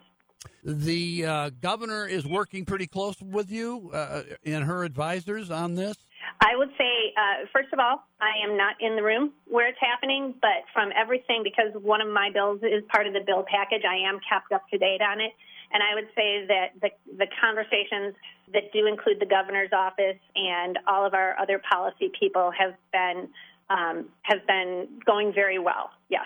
The 0.64 1.26
uh, 1.26 1.50
governor 1.62 2.08
is 2.08 2.26
working 2.26 2.66
pretty 2.66 2.88
close 2.88 3.22
with 3.22 3.52
you 3.52 3.92
uh, 3.94 4.24
and 4.46 4.64
her 4.64 4.84
advisors 4.84 5.52
on 5.52 5.76
this. 5.76 5.98
I 6.42 6.56
would 6.56 6.70
say, 6.78 7.14
uh, 7.16 7.46
first 7.54 7.74
of 7.74 7.80
all, 7.80 8.04
I 8.20 8.46
am 8.46 8.58
not 8.58 8.76
in 8.80 8.96
the 8.96 9.04
room 9.04 9.34
where 9.48 9.68
it's 9.68 9.80
happening, 9.80 10.34
but 10.42 10.68
from 10.74 10.92
everything, 10.96 11.42
because 11.44 11.72
one 11.82 12.02
of 12.02 12.08
my 12.08 12.30
bills 12.34 12.60
is 12.64 12.84
part 12.92 13.08
of 13.08 13.14
the 13.14 13.22
bill 13.26 13.46
package, 13.50 13.84
I 13.88 14.08
am 14.08 14.20
kept 14.28 14.52
up 14.52 14.68
to 14.70 14.78
date 14.78 15.02
on 15.02 15.22
it. 15.22 15.32
And 15.72 15.84
I 15.84 15.96
would 15.96 16.08
say 16.16 16.46
that 16.48 16.68
the, 16.82 16.90
the 17.18 17.28
conversations 17.42 18.16
that 18.54 18.72
do 18.72 18.86
include 18.86 19.20
the 19.20 19.26
governor's 19.26 19.72
office 19.74 20.18
and 20.36 20.80
all 20.88 21.06
of 21.06 21.14
our 21.14 21.38
other 21.40 21.60
policy 21.60 22.12
people 22.18 22.52
have 22.58 22.74
been 22.92 23.30
um, 23.70 24.06
have 24.22 24.48
been 24.48 24.88
going 25.06 25.34
very 25.34 25.60
well. 25.60 25.90
Yes. 26.10 26.26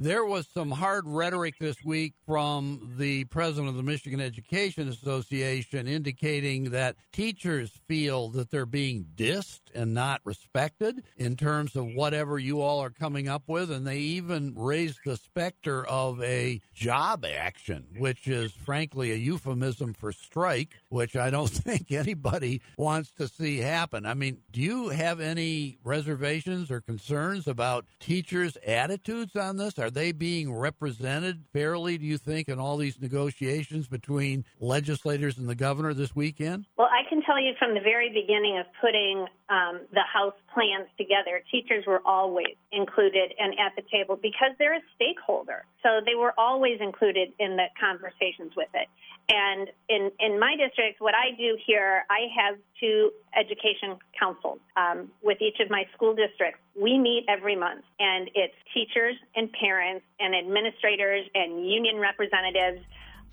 There 0.00 0.24
was 0.24 0.46
some 0.54 0.70
hard 0.70 1.08
rhetoric 1.08 1.56
this 1.58 1.82
week 1.84 2.14
from 2.24 2.94
the 2.98 3.24
president 3.24 3.68
of 3.68 3.74
the 3.74 3.82
Michigan 3.82 4.20
Education 4.20 4.88
Association 4.88 5.88
indicating 5.88 6.70
that 6.70 6.94
teachers 7.12 7.72
feel 7.88 8.28
that 8.28 8.48
they're 8.48 8.64
being 8.64 9.06
dissed 9.16 9.58
and 9.74 9.94
not 9.94 10.20
respected 10.22 11.02
in 11.16 11.34
terms 11.34 11.74
of 11.74 11.84
whatever 11.96 12.38
you 12.38 12.60
all 12.60 12.78
are 12.78 12.90
coming 12.90 13.28
up 13.28 13.42
with. 13.48 13.72
And 13.72 13.84
they 13.84 13.98
even 13.98 14.54
raised 14.56 15.00
the 15.04 15.16
specter 15.16 15.84
of 15.84 16.22
a 16.22 16.60
job 16.74 17.24
action, 17.24 17.88
which 17.98 18.28
is 18.28 18.52
frankly 18.52 19.10
a 19.10 19.16
euphemism 19.16 19.94
for 19.94 20.12
strike, 20.12 20.76
which 20.90 21.16
I 21.16 21.30
don't 21.30 21.48
think 21.50 21.90
anybody 21.90 22.62
wants 22.76 23.10
to 23.18 23.26
see 23.26 23.58
happen. 23.58 24.06
I 24.06 24.14
mean, 24.14 24.38
do 24.52 24.60
you 24.60 24.90
have 24.90 25.18
any 25.18 25.78
reservations 25.82 26.70
or 26.70 26.80
concerns 26.80 27.48
about 27.48 27.84
teachers' 27.98 28.56
attitudes 28.64 29.34
on 29.34 29.56
this? 29.56 29.76
Are 29.76 29.87
they 29.90 30.12
being 30.12 30.52
represented 30.52 31.44
fairly, 31.52 31.98
do 31.98 32.04
you 32.04 32.18
think, 32.18 32.48
in 32.48 32.58
all 32.58 32.76
these 32.76 33.00
negotiations 33.00 33.88
between 33.88 34.44
legislators 34.60 35.38
and 35.38 35.48
the 35.48 35.54
governor 35.54 35.94
this 35.94 36.14
weekend? 36.14 36.66
Well, 36.76 36.88
I 36.88 37.08
can 37.08 37.22
tell 37.22 37.40
you 37.40 37.52
from 37.58 37.74
the 37.74 37.80
very 37.80 38.08
beginning 38.08 38.58
of 38.58 38.66
putting 38.80 39.26
um, 39.48 39.80
the 39.92 40.02
House 40.12 40.34
plans 40.52 40.88
together, 40.96 41.42
teachers 41.50 41.84
were 41.86 42.02
always 42.04 42.56
included 42.72 43.32
and 43.38 43.54
at 43.58 43.74
the 43.76 43.82
table 43.90 44.16
because 44.16 44.52
they're 44.58 44.76
a 44.76 44.82
stakeholder. 44.94 45.64
So 45.82 46.00
they 46.04 46.14
were 46.14 46.34
always 46.36 46.80
included 46.80 47.32
in 47.38 47.56
the 47.56 47.66
conversations 47.80 48.52
with 48.56 48.68
it. 48.74 48.88
And 49.28 49.68
in, 49.90 50.10
in 50.20 50.40
my 50.40 50.56
district, 50.56 51.00
what 51.00 51.14
I 51.14 51.36
do 51.36 51.58
here, 51.66 52.04
I 52.08 52.28
have 52.34 52.58
two 52.80 53.10
education 53.38 53.98
councils 54.18 54.58
um, 54.74 55.10
with 55.22 55.42
each 55.42 55.60
of 55.60 55.68
my 55.68 55.84
school 55.94 56.14
districts. 56.14 56.60
We 56.74 56.98
meet 56.98 57.26
every 57.28 57.54
month, 57.54 57.84
and 58.00 58.30
it's 58.34 58.54
teachers 58.72 59.16
and 59.36 59.52
parents 59.52 60.04
and 60.18 60.34
administrators 60.34 61.26
and 61.34 61.68
union 61.70 61.98
representatives. 61.98 62.80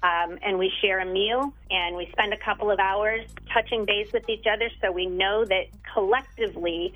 Um, 0.03 0.37
and 0.43 0.59
we 0.59 0.71
share 0.81 0.99
a 0.99 1.05
meal 1.05 1.51
and 1.71 1.95
we 1.95 2.07
spend 2.11 2.31
a 2.31 2.37
couple 2.37 2.69
of 2.69 2.77
hours 2.79 3.25
touching 3.51 3.85
base 3.85 4.11
with 4.13 4.29
each 4.29 4.45
other 4.45 4.69
so 4.79 4.91
we 4.91 5.07
know 5.07 5.45
that 5.45 5.63
collectively 5.93 6.93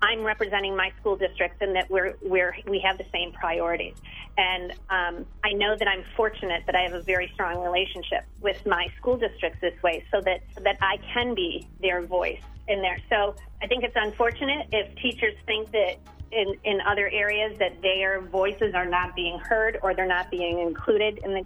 I'm 0.00 0.22
representing 0.22 0.76
my 0.76 0.92
school 1.00 1.16
districts 1.16 1.58
and 1.60 1.74
that 1.74 1.90
we're, 1.90 2.16
we're, 2.22 2.56
we 2.66 2.78
have 2.80 2.98
the 2.98 3.06
same 3.12 3.32
priorities. 3.32 3.94
And 4.36 4.72
um, 4.90 5.26
I 5.42 5.52
know 5.52 5.76
that 5.76 5.88
I'm 5.88 6.04
fortunate 6.16 6.62
that 6.66 6.76
I 6.76 6.82
have 6.82 6.92
a 6.92 7.02
very 7.02 7.30
strong 7.34 7.58
relationship 7.58 8.24
with 8.40 8.64
my 8.66 8.86
school 8.96 9.16
districts 9.16 9.58
this 9.60 9.80
way 9.82 10.04
so 10.12 10.20
that, 10.20 10.42
so 10.54 10.62
that 10.62 10.78
I 10.80 10.98
can 11.12 11.34
be 11.34 11.66
their 11.80 12.02
voice 12.02 12.40
in 12.68 12.80
there. 12.80 12.98
So 13.08 13.34
I 13.60 13.66
think 13.66 13.82
it's 13.82 13.96
unfortunate 13.96 14.68
if 14.72 14.94
teachers 14.96 15.34
think 15.46 15.72
that 15.72 15.96
in, 16.30 16.54
in 16.64 16.80
other 16.82 17.08
areas 17.08 17.58
that 17.58 17.80
their 17.82 18.20
voices 18.20 18.74
are 18.74 18.86
not 18.86 19.16
being 19.16 19.38
heard 19.38 19.78
or 19.82 19.94
they're 19.94 20.06
not 20.06 20.30
being 20.30 20.60
included 20.60 21.18
in 21.24 21.32
the 21.32 21.44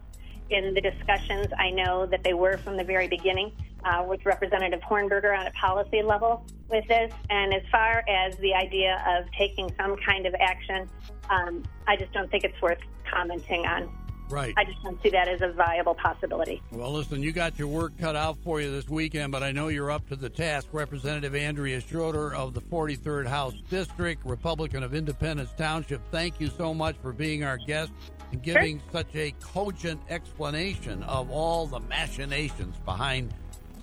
in 0.53 0.75
the 0.75 0.81
discussions. 0.81 1.47
I 1.59 1.71
know 1.71 2.07
that 2.07 2.23
they 2.23 2.35
were 2.35 2.59
from 2.59 2.77
the 2.77 2.85
very 2.85 3.09
beginning 3.09 3.53
uh, 3.85 4.05
with 4.07 4.25
Representative 4.25 4.81
Hornberger 4.81 5.37
on 5.39 5.47
a 5.47 5.51
policy 5.53 6.03
level 6.03 6.47
with 6.69 6.87
this. 6.89 7.13
And 7.31 7.53
as 7.53 7.63
far 7.71 8.05
as 8.09 8.37
the 8.37 8.55
idea 8.55 9.03
of 9.09 9.31
taking 9.37 9.73
some 9.77 9.97
kind 9.97 10.27
of 10.27 10.35
action, 10.41 10.89
um, 11.31 11.63
I 11.87 11.97
just 11.97 12.13
don't 12.13 12.31
think 12.31 12.45
it's 12.45 12.61
worth 12.63 12.81
commenting 13.11 13.67
on. 13.67 13.91
Right. 14.29 14.55
I 14.57 14.65
just 14.65 14.83
don't 14.83 15.01
see 15.03 15.11
that 15.11 15.29
as 15.29 15.43
a 15.43 15.53
viable 15.53 15.95
possibility. 15.95 16.63
Well, 16.71 16.91
listen, 16.91 17.23
you 17.23 17.33
got 17.33 17.59
your 17.59 17.69
work 17.69 17.93
cut 17.99 18.17
out 18.17 18.39
for 18.43 18.63
you 18.63 18.71
this 18.71 18.89
weekend, 18.89 19.31
but 19.31 19.43
I 19.43 19.53
know 19.53 19.69
you're 19.69 19.91
up 19.91 20.09
to 20.09 20.17
the 20.17 20.31
task. 20.31 20.69
Representative 20.73 21.35
Andrea 21.35 21.83
Schroeder 21.83 22.35
of 22.35 22.55
the 22.55 22.63
43rd 22.63 23.27
House 23.27 23.53
District, 23.69 24.25
Republican 24.25 24.83
of 24.83 24.95
Independence 24.95 25.51
Township, 25.59 26.01
thank 26.11 26.41
you 26.41 26.49
so 26.49 26.73
much 26.73 26.97
for 27.03 27.13
being 27.13 27.45
our 27.45 27.59
guest 27.59 27.93
and 28.33 28.43
giving 28.43 28.79
sure. 28.81 28.89
such 28.93 29.15
a 29.15 29.31
cogent 29.41 30.01
explanation 30.09 31.03
of 31.05 31.31
all 31.31 31.67
the 31.67 31.81
machinations 31.81 32.77
behind 32.85 33.33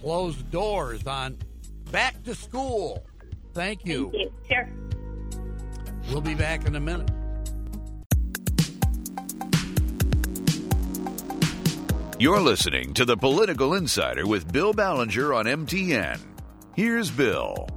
closed 0.01 0.49
doors 0.51 1.05
on 1.07 1.37
back 1.91 2.21
to 2.23 2.35
school. 2.35 3.05
Thank 3.53 3.85
you. 3.85 4.11
Thank 4.11 4.15
you. 4.15 4.31
Sure. 4.49 4.69
We'll 6.09 6.21
be 6.21 6.35
back 6.35 6.65
in 6.65 6.75
a 6.75 6.79
minute. 6.79 7.09
You're 12.19 12.41
listening 12.41 12.93
to 12.95 13.05
the 13.05 13.15
Political 13.15 13.75
Insider 13.75 14.27
with 14.27 14.51
Bill 14.51 14.73
Ballenger 14.73 15.33
on 15.33 15.45
MTN. 15.45 16.19
Here's 16.75 17.09
Bill. 17.09 17.67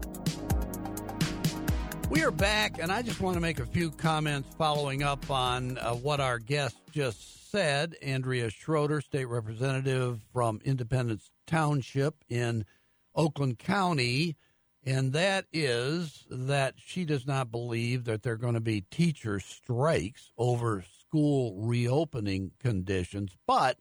We 2.12 2.24
are 2.24 2.30
back, 2.30 2.78
and 2.78 2.92
I 2.92 3.00
just 3.00 3.22
want 3.22 3.36
to 3.36 3.40
make 3.40 3.58
a 3.58 3.64
few 3.64 3.90
comments 3.90 4.54
following 4.58 5.02
up 5.02 5.30
on 5.30 5.78
uh, 5.78 5.94
what 5.94 6.20
our 6.20 6.38
guest 6.38 6.76
just 6.90 7.50
said. 7.50 7.96
Andrea 8.02 8.50
Schroeder, 8.50 9.00
state 9.00 9.24
representative 9.24 10.20
from 10.30 10.60
Independence 10.62 11.30
Township 11.46 12.16
in 12.28 12.66
Oakland 13.14 13.58
County, 13.58 14.36
and 14.84 15.14
that 15.14 15.46
is 15.54 16.26
that 16.28 16.74
she 16.76 17.06
does 17.06 17.26
not 17.26 17.50
believe 17.50 18.04
that 18.04 18.22
there 18.22 18.34
are 18.34 18.36
going 18.36 18.52
to 18.52 18.60
be 18.60 18.82
teacher 18.82 19.40
strikes 19.40 20.32
over 20.36 20.84
school 21.00 21.56
reopening 21.62 22.50
conditions. 22.60 23.34
But 23.46 23.78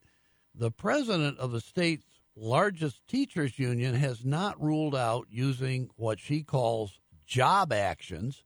the 0.54 0.70
president 0.70 1.38
of 1.38 1.52
the 1.52 1.60
state's 1.60 2.22
largest 2.34 3.06
teachers 3.06 3.58
union 3.58 3.94
has 3.94 4.24
not 4.24 4.58
ruled 4.58 4.96
out 4.96 5.26
using 5.30 5.90
what 5.96 6.18
she 6.18 6.42
calls 6.42 6.98
job 7.32 7.72
actions 7.72 8.44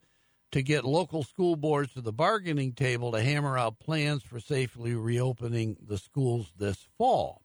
to 0.53 0.63
get 0.63 0.85
local 0.85 1.25
school 1.25 1.57
boards 1.57 1.93
to 1.93 2.01
the 2.01 2.13
bargaining 2.13 2.73
table 2.73 3.11
to 3.11 3.21
hammer 3.21 3.59
out 3.59 3.81
plans 3.81 4.23
for 4.23 4.39
safely 4.39 4.95
reopening 4.95 5.77
the 5.85 5.99
schools 5.99 6.53
this 6.57 6.87
fall. 6.97 7.43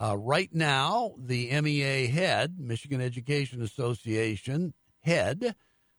Uh, 0.00 0.16
right 0.16 0.54
now, 0.54 1.12
the 1.18 1.60
MEA 1.60 2.06
head, 2.06 2.60
Michigan 2.60 3.00
Education 3.00 3.62
Association 3.62 4.74
head, 5.00 5.56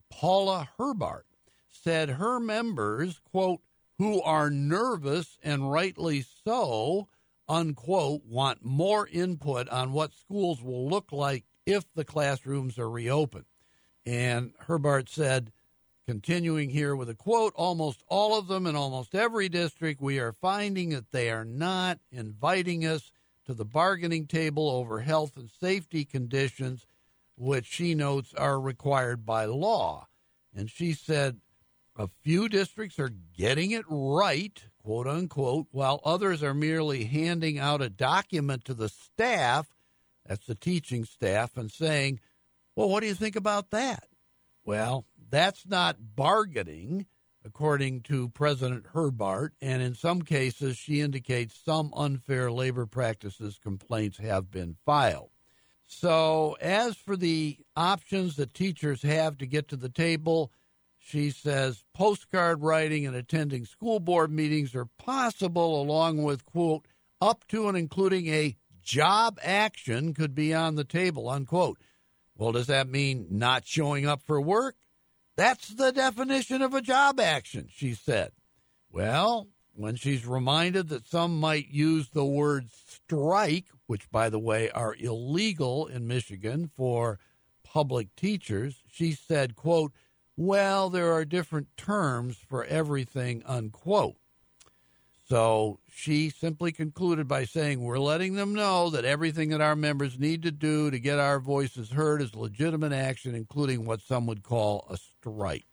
Paula 0.10 0.70
Herbart, 0.80 1.26
said 1.70 2.12
her 2.12 2.40
members, 2.40 3.20
quote, 3.30 3.60
who 3.98 4.22
are 4.22 4.50
nervous 4.50 5.38
and 5.44 5.70
rightly 5.70 6.24
so, 6.46 7.10
unquote, 7.50 8.22
want 8.26 8.64
more 8.64 9.06
input 9.10 9.68
on 9.68 9.92
what 9.92 10.14
schools 10.14 10.64
will 10.64 10.88
look 10.88 11.12
like 11.12 11.44
if 11.66 11.84
the 11.94 12.06
classrooms 12.06 12.80
are 12.80 12.90
reopened. 12.90 13.44
And 14.08 14.54
Herbart 14.60 15.10
said, 15.10 15.52
continuing 16.06 16.70
here 16.70 16.96
with 16.96 17.10
a 17.10 17.14
quote, 17.14 17.52
almost 17.58 18.06
all 18.08 18.40
of 18.40 18.48
them 18.48 18.66
in 18.66 18.74
almost 18.74 19.14
every 19.14 19.50
district, 19.50 20.02
we 20.02 20.18
are 20.18 20.32
finding 20.32 20.92
that 20.92 21.12
they 21.12 21.30
are 21.30 21.44
not 21.44 22.00
inviting 22.10 22.86
us 22.86 23.12
to 23.48 23.54
the 23.54 23.66
bargaining 23.66 24.26
table 24.26 24.70
over 24.70 25.02
health 25.02 25.36
and 25.36 25.52
safety 25.60 26.06
conditions, 26.06 26.86
which 27.36 27.66
she 27.66 27.96
notes 27.96 28.34
are 28.34 28.62
required 28.62 29.26
by 29.26 29.44
law. 29.44 30.08
And 30.56 30.72
she 30.72 30.94
said, 30.94 31.42
a 31.98 32.08
few 32.24 32.48
districts 32.48 33.00
are 33.00 33.12
getting 33.38 33.72
it 33.72 33.84
right, 33.90 34.64
quote 34.82 35.08
unquote, 35.08 35.68
while 35.72 36.00
others 36.06 36.42
are 36.42 36.54
merely 36.54 37.04
handing 37.04 37.60
out 37.60 37.82
a 37.82 37.90
document 37.90 38.64
to 38.66 38.74
the 38.74 38.88
staff, 38.88 39.68
that's 40.26 40.46
the 40.46 40.56
teaching 40.56 41.04
staff, 41.04 41.58
and 41.58 41.70
saying, 41.70 42.22
well, 42.78 42.90
what 42.90 43.02
do 43.02 43.08
you 43.08 43.16
think 43.16 43.36
about 43.36 43.72
that? 43.72 44.08
Well, 44.64 45.08
that's 45.32 45.66
not 45.66 45.98
bargaining, 46.16 47.08
according 47.44 48.02
to 48.02 48.30
President 48.30 48.86
Herbart, 48.94 49.56
and 49.60 49.82
in 49.82 49.96
some 49.96 50.22
cases, 50.22 50.78
she 50.78 51.02
indicates 51.02 51.60
some 51.66 51.92
unfair 51.96 52.52
labor 52.52 52.86
practices 52.86 53.60
complaints 53.62 54.20
have 54.20 54.52
been 54.52 54.76
filed. 54.86 55.32
So, 55.88 56.56
as 56.62 56.96
for 56.96 57.18
the 57.18 57.58
options 57.76 58.36
that 58.36 58.54
teachers 58.54 59.02
have 59.02 59.40
to 59.40 59.48
get 59.48 59.68
to 59.70 59.76
the 59.76 59.90
table, 59.90 60.52
she 61.00 61.32
says 61.32 61.84
postcard 61.96 62.62
writing 62.62 63.08
and 63.08 63.16
attending 63.16 63.66
school 63.66 64.00
board 64.00 64.32
meetings 64.32 64.76
are 64.76 64.90
possible, 65.00 65.82
along 65.82 66.22
with, 66.22 66.46
quote, 66.46 66.86
up 67.20 67.48
to 67.48 67.68
and 67.70 67.78
including 67.78 68.28
a 68.28 68.56
job 68.84 69.40
action 69.42 70.14
could 70.14 70.36
be 70.36 70.54
on 70.54 70.76
the 70.76 70.84
table, 70.84 71.28
unquote. 71.28 71.80
Well, 72.38 72.52
does 72.52 72.68
that 72.68 72.88
mean 72.88 73.28
not 73.32 73.66
showing 73.66 74.06
up 74.06 74.22
for 74.22 74.40
work? 74.40 74.76
That's 75.36 75.70
the 75.70 75.92
definition 75.92 76.62
of 76.62 76.74
a 76.74 76.82
job 76.82 77.20
action, 77.20 77.68
she 77.72 77.94
said. 77.94 78.32
Well, 78.92 79.48
when 79.74 79.96
she's 79.96 80.26
reminded 80.26 80.90
that 80.90 81.08
some 81.08 81.40
might 81.40 81.70
use 81.70 82.10
the 82.10 82.26
word 82.26 82.70
strike, 82.72 83.66
which, 83.86 84.10
by 84.12 84.30
the 84.30 84.40
way, 84.40 84.70
are 84.72 84.96
illegal 85.00 85.88
in 85.88 86.08
Michigan 86.08 86.70
for 86.76 87.20
public 87.64 88.16
teachers, 88.16 88.84
she 88.88 89.12
said, 89.12 89.56
quote, 89.56 89.92
well, 90.36 90.90
there 90.90 91.14
are 91.14 91.26
different 91.26 91.76
terms 91.78 92.38
for 92.48 92.64
everything, 92.66 93.44
unquote. 93.46 94.18
So 95.30 95.80
she 95.90 96.30
simply 96.30 96.72
concluded 96.72 97.28
by 97.28 97.46
saying, 97.46 97.82
We're 97.82 98.00
letting 98.00 98.36
them 98.36 98.54
know 98.54 98.90
that 98.92 99.06
everything 99.06 99.50
that 99.50 99.62
our 99.62 99.76
members 99.76 100.20
need 100.20 100.44
to 100.44 100.52
do 100.52 100.90
to 100.90 101.00
get 101.00 101.20
our 101.20 101.40
voices 101.40 101.92
heard 101.92 102.22
is 102.22 102.36
legitimate 102.36 102.94
action, 102.94 103.36
including 103.36 103.86
what 103.86 104.02
some 104.02 104.26
would 104.28 104.44
call 104.44 104.88
a 104.90 104.98
strike. 104.98 105.66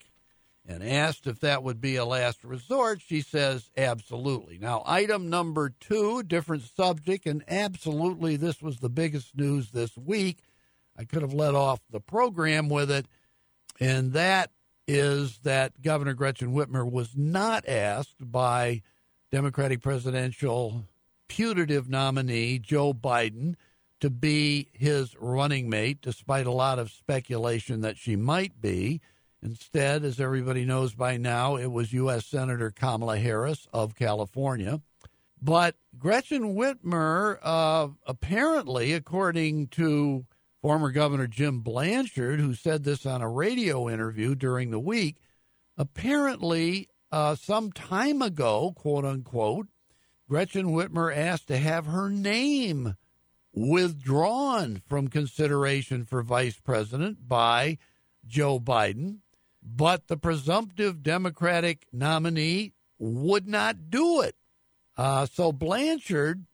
And 0.67 0.83
asked 0.83 1.27
if 1.27 1.41
that 1.41 1.63
would 1.63 1.81
be 1.81 1.97
a 1.97 2.07
last 2.07 2.43
resort, 2.43 3.01
she 3.01 3.21
says, 3.21 3.71
Absolutely. 3.77 4.59
Now, 4.59 4.83
item 4.87 5.31
number 5.31 5.71
two, 5.79 6.23
different 6.23 6.63
subject, 6.63 7.27
and 7.27 7.45
absolutely 7.47 8.37
this 8.37 8.63
was 8.63 8.79
the 8.79 8.89
biggest 8.89 9.37
news 9.37 9.71
this 9.71 9.97
week. 9.97 10.39
I 10.97 11.05
could 11.05 11.23
have 11.23 11.35
let 11.35 11.55
off 11.55 11.81
the 11.91 12.01
program 12.01 12.69
with 12.69 12.91
it 12.91 13.07
and 13.81 14.13
that 14.13 14.51
is 14.87 15.39
that 15.39 15.81
Governor 15.83 16.15
Gretchen 16.15 16.55
Whitmer 16.55 16.89
was 16.89 17.17
not 17.17 17.67
asked 17.69 18.17
by 18.21 18.83
Democratic 19.35 19.83
presidential 19.83 20.85
putative 21.27 21.89
nominee 21.89 22.57
Joe 22.61 22.95
Biden 22.95 23.57
to 23.99 24.09
be 24.09 24.69
his 24.73 25.17
running 25.19 25.69
mate, 25.69 25.99
despite 26.01 26.47
a 26.47 26.53
lot 26.53 26.79
of 26.79 26.93
speculation 26.93 27.81
that 27.81 27.99
she 27.99 28.15
might 28.15 28.61
be. 28.61 29.01
Instead, 29.43 30.05
as 30.05 30.21
everybody 30.21 30.65
knows 30.65 30.95
by 30.95 31.17
now, 31.17 31.57
it 31.57 31.73
was 31.73 31.93
U.S. 31.95 32.27
Senator 32.27 32.71
Kamala 32.71 33.19
Harris 33.19 33.67
of 33.73 33.97
California. 33.97 34.81
But 35.43 35.75
Gretchen 35.99 36.55
Whitmer, 36.55 37.41
uh, 37.43 37.89
apparently, 38.07 38.93
according 38.93 39.67
to 39.71 40.27
Former 40.63 40.93
Governor 40.93 41.27
Jim 41.27 41.59
Blanchard, 41.59 42.39
who 42.39 42.55
said 42.55 42.85
this 42.85 43.05
on 43.05 43.21
a 43.21 43.29
radio 43.29 43.91
interview 43.91 44.37
during 44.37 44.71
the 44.71 44.79
week, 44.79 45.17
apparently, 45.77 46.89
uh, 47.15 47.37
some 47.37 47.71
time 47.71 48.21
ago, 48.21 48.73
quote 48.75 49.05
unquote, 49.05 49.69
Gretchen 50.29 50.73
Whitmer 50.73 51.17
asked 51.17 51.47
to 51.47 51.57
have 51.57 51.87
her 51.87 52.11
name 52.11 52.97
withdrawn 53.53 54.83
from 54.89 55.07
consideration 55.07 56.05
for 56.05 56.25
vice 56.25 56.59
president 56.59 57.29
by 57.29 57.79
Joe 58.27 58.59
Biden, 58.59 59.19
but 59.63 60.09
the 60.09 60.17
presumptive 60.17 61.05
Democratic 61.05 61.87
nominee 61.93 62.73
would 62.99 63.47
not 63.47 63.91
do 63.91 64.21
it. 64.23 64.35
Uh, 64.97 65.27
so 65.27 65.53
Blanchard, 65.53 66.47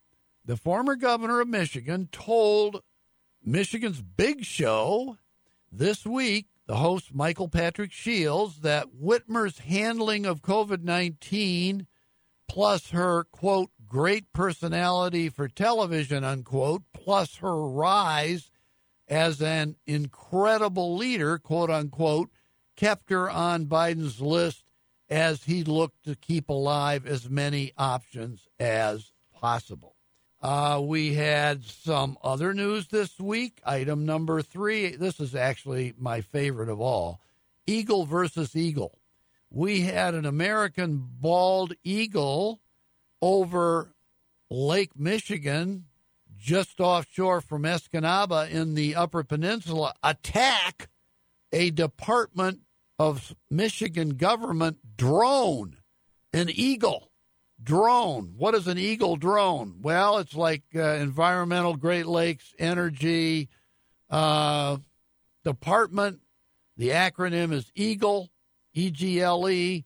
the 0.44 0.59
former 0.59 0.94
governor 0.94 1.40
of 1.40 1.49
Michigan, 1.49 2.11
told 2.12 2.83
Michigan's 3.42 4.03
big 4.03 4.44
show 4.44 5.16
this 5.73 6.05
week, 6.05 6.49
the 6.70 6.76
host 6.76 7.12
Michael 7.12 7.48
Patrick 7.48 7.90
Shields, 7.90 8.61
that 8.61 8.94
Whitmer's 8.94 9.59
handling 9.59 10.24
of 10.24 10.40
COVID 10.40 10.85
19 10.85 11.88
plus 12.46 12.90
her, 12.90 13.24
quote, 13.24 13.70
great 13.88 14.33
personality 14.33 15.28
for 15.28 15.48
television, 15.48 16.22
unquote, 16.22 16.83
plus 16.92 17.38
her 17.38 17.66
rise 17.66 18.52
as 19.09 19.42
an 19.42 19.74
incredible 19.85 20.94
leader, 20.94 21.38
quote 21.38 21.70
unquote, 21.70 22.30
kept 22.76 23.11
her 23.11 23.28
on 23.28 23.66
Biden's 23.66 24.20
list 24.20 24.62
as 25.09 25.42
he 25.42 25.64
looked 25.64 26.04
to 26.04 26.14
keep 26.14 26.48
alive 26.48 27.04
as 27.04 27.28
many 27.28 27.72
options 27.76 28.46
as 28.61 29.11
possible. 29.35 29.96
Uh, 30.42 30.81
we 30.83 31.14
had 31.14 31.64
some 31.64 32.16
other 32.22 32.55
news 32.55 32.88
this 32.88 33.18
week. 33.20 33.61
Item 33.64 34.07
number 34.07 34.40
three. 34.40 34.96
This 34.96 35.20
is 35.20 35.35
actually 35.35 35.92
my 35.98 36.22
favorite 36.22 36.70
of 36.70 36.81
all 36.81 37.20
Eagle 37.66 38.07
versus 38.07 38.57
Eagle. 38.57 38.98
We 39.50 39.83
had 39.83 40.14
an 40.14 40.24
American 40.24 41.07
bald 41.20 41.74
eagle 41.85 42.61
over 43.20 43.94
Lake 44.48 44.96
Michigan, 44.96 45.85
just 46.38 46.81
offshore 46.81 47.40
from 47.40 47.64
Escanaba 47.64 48.48
in 48.48 48.74
the 48.74 48.94
Upper 48.94 49.22
Peninsula, 49.22 49.92
attack 50.03 50.88
a 51.53 51.70
Department 51.70 52.61
of 52.98 53.35
Michigan 53.50 54.11
government 54.11 54.79
drone, 54.96 55.76
an 56.33 56.48
eagle 56.48 57.10
drone. 57.62 58.35
What 58.37 58.55
is 58.55 58.66
an 58.66 58.79
Eagle 58.79 59.16
drone? 59.16 59.77
Well, 59.83 60.18
it's 60.18 60.35
like 60.35 60.62
uh, 60.75 60.81
Environmental 60.81 61.77
Great 61.77 62.07
Lakes 62.07 62.55
Energy 62.59 63.49
uh, 64.09 64.79
Department. 65.44 66.20
The 66.77 66.90
acronym 66.90 67.53
is 67.53 67.70
Eagle, 67.75 68.31
E 68.73 68.90
G 68.90 69.20
L 69.20 69.49
E, 69.49 69.85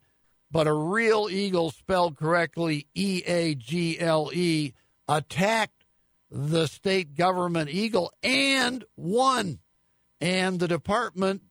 but 0.50 0.66
a 0.66 0.72
real 0.72 1.28
eagle 1.30 1.70
spelled 1.70 2.16
correctly, 2.16 2.86
E 2.94 3.22
A 3.26 3.54
G 3.54 3.98
L 3.98 4.30
E, 4.32 4.74
attacked 5.08 5.84
the 6.30 6.66
state 6.66 7.14
government 7.14 7.70
eagle 7.70 8.12
and 8.22 8.84
won. 8.96 9.58
And 10.20 10.58
the 10.58 10.68
department 10.68 11.42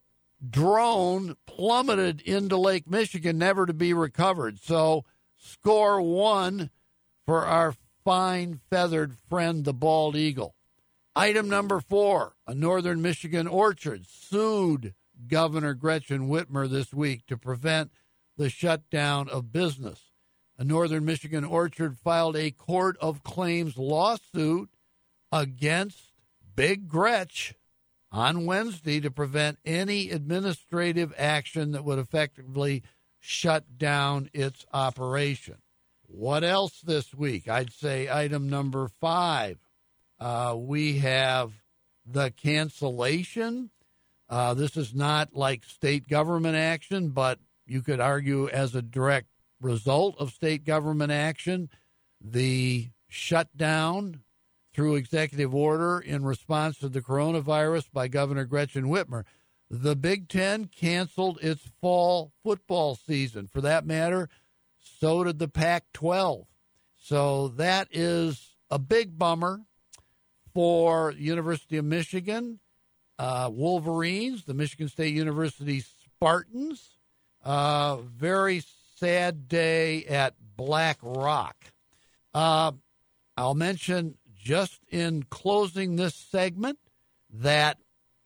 drone 0.50 1.36
plummeted 1.46 2.22
into 2.22 2.58
Lake 2.58 2.90
Michigan, 2.90 3.38
never 3.38 3.66
to 3.66 3.74
be 3.74 3.94
recovered. 3.94 4.60
So, 4.60 5.06
Score 5.46 6.02
one 6.02 6.70
for 7.26 7.46
our 7.46 7.76
fine 8.06 8.62
feathered 8.70 9.18
friend, 9.30 9.66
the 9.66 9.74
bald 9.74 10.16
eagle. 10.16 10.56
Item 11.16 11.50
number 11.50 11.82
four 11.82 12.36
a 12.48 12.56
northern 12.56 13.02
Michigan 13.02 13.46
orchard 13.46 14.06
sued 14.08 14.94
Governor 15.28 15.74
Gretchen 15.74 16.30
Whitmer 16.30 16.70
this 16.70 16.94
week 16.94 17.26
to 17.28 17.38
prevent 17.38 17.92
the 18.38 18.50
shutdown 18.50 19.28
of 19.28 19.52
business. 19.52 20.12
A 20.58 20.64
northern 20.64 21.04
Michigan 21.04 21.44
orchard 21.44 21.98
filed 21.98 22.38
a 22.38 22.52
court 22.52 22.96
of 23.02 23.24
claims 23.24 23.78
lawsuit 23.78 24.70
against 25.30 26.14
Big 26.56 26.88
Gretch 26.88 27.54
on 28.14 28.46
Wednesday 28.46 29.02
to 29.02 29.12
prevent 29.12 29.60
any 29.66 30.10
administrative 30.10 31.14
action 31.18 31.72
that 31.72 31.84
would 31.84 32.00
effectively 32.00 32.82
shut 33.26 33.78
down 33.78 34.30
its 34.34 34.66
operation. 34.74 35.56
What 36.08 36.44
else 36.44 36.82
this 36.82 37.14
week? 37.14 37.48
I'd 37.48 37.72
say 37.72 38.10
item 38.12 38.50
number 38.50 38.90
five. 39.00 39.58
Uh, 40.20 40.56
we 40.58 41.00
have 41.00 41.54
the 42.06 42.32
cancellation. 42.32 43.70
Uh, 44.30 44.54
this 44.54 44.76
is 44.76 44.94
not 44.94 45.34
like 45.34 45.64
state 45.64 46.10
government 46.10 46.58
action, 46.58 47.10
but 47.10 47.40
you 47.66 47.82
could 47.82 48.02
argue 48.02 48.50
as 48.50 48.76
a 48.76 48.82
direct 48.82 49.28
result 49.62 50.16
of 50.20 50.34
state 50.34 50.66
government 50.66 51.14
action, 51.14 51.70
the 52.20 52.90
shutdown 53.08 54.20
through 54.74 54.96
executive 54.96 55.56
order 55.56 55.98
in 55.98 56.26
response 56.26 56.78
to 56.80 56.90
the 56.90 57.02
coronavirus 57.02 57.86
by 57.94 58.10
Governor 58.10 58.44
Gretchen 58.44 58.86
Whitmer. 58.86 59.24
The 59.70 59.96
Big 59.96 60.30
Ten 60.30 60.66
canceled 60.66 61.40
its 61.42 61.64
fall 61.82 62.32
football 62.44 62.96
season. 62.96 63.48
For 63.48 63.62
that 63.62 63.86
matter, 63.86 64.30
so 64.80 65.24
did 65.24 65.40
the 65.40 65.48
Pac 65.48 65.86
12. 65.94 66.46
So 66.98 67.50
that 67.50 67.88
is 67.92 68.56
a 68.70 68.80
big 68.80 69.18
bummer 69.18 69.62
for 70.54 71.12
University 71.12 71.78
of 71.78 71.86
Michigan 71.86 72.60
uh, 73.20 73.50
Wolverines, 73.52 74.46
the 74.46 74.54
Michigan 74.54 74.90
State 74.90 75.14
University 75.14 75.82
Spartans. 75.82 76.98
Uh, 77.44 77.98
very 77.98 78.64
sad 78.98 79.48
day 79.48 80.06
at 80.06 80.36
Black 80.56 80.98
Rock. 81.02 81.56
Uh, 82.34 82.72
I'll 83.36 83.56
mention 83.56 84.18
just 84.36 84.80
in 84.90 85.24
closing 85.24 85.96
this 85.96 86.16
segment 86.16 86.80
that 87.30 87.78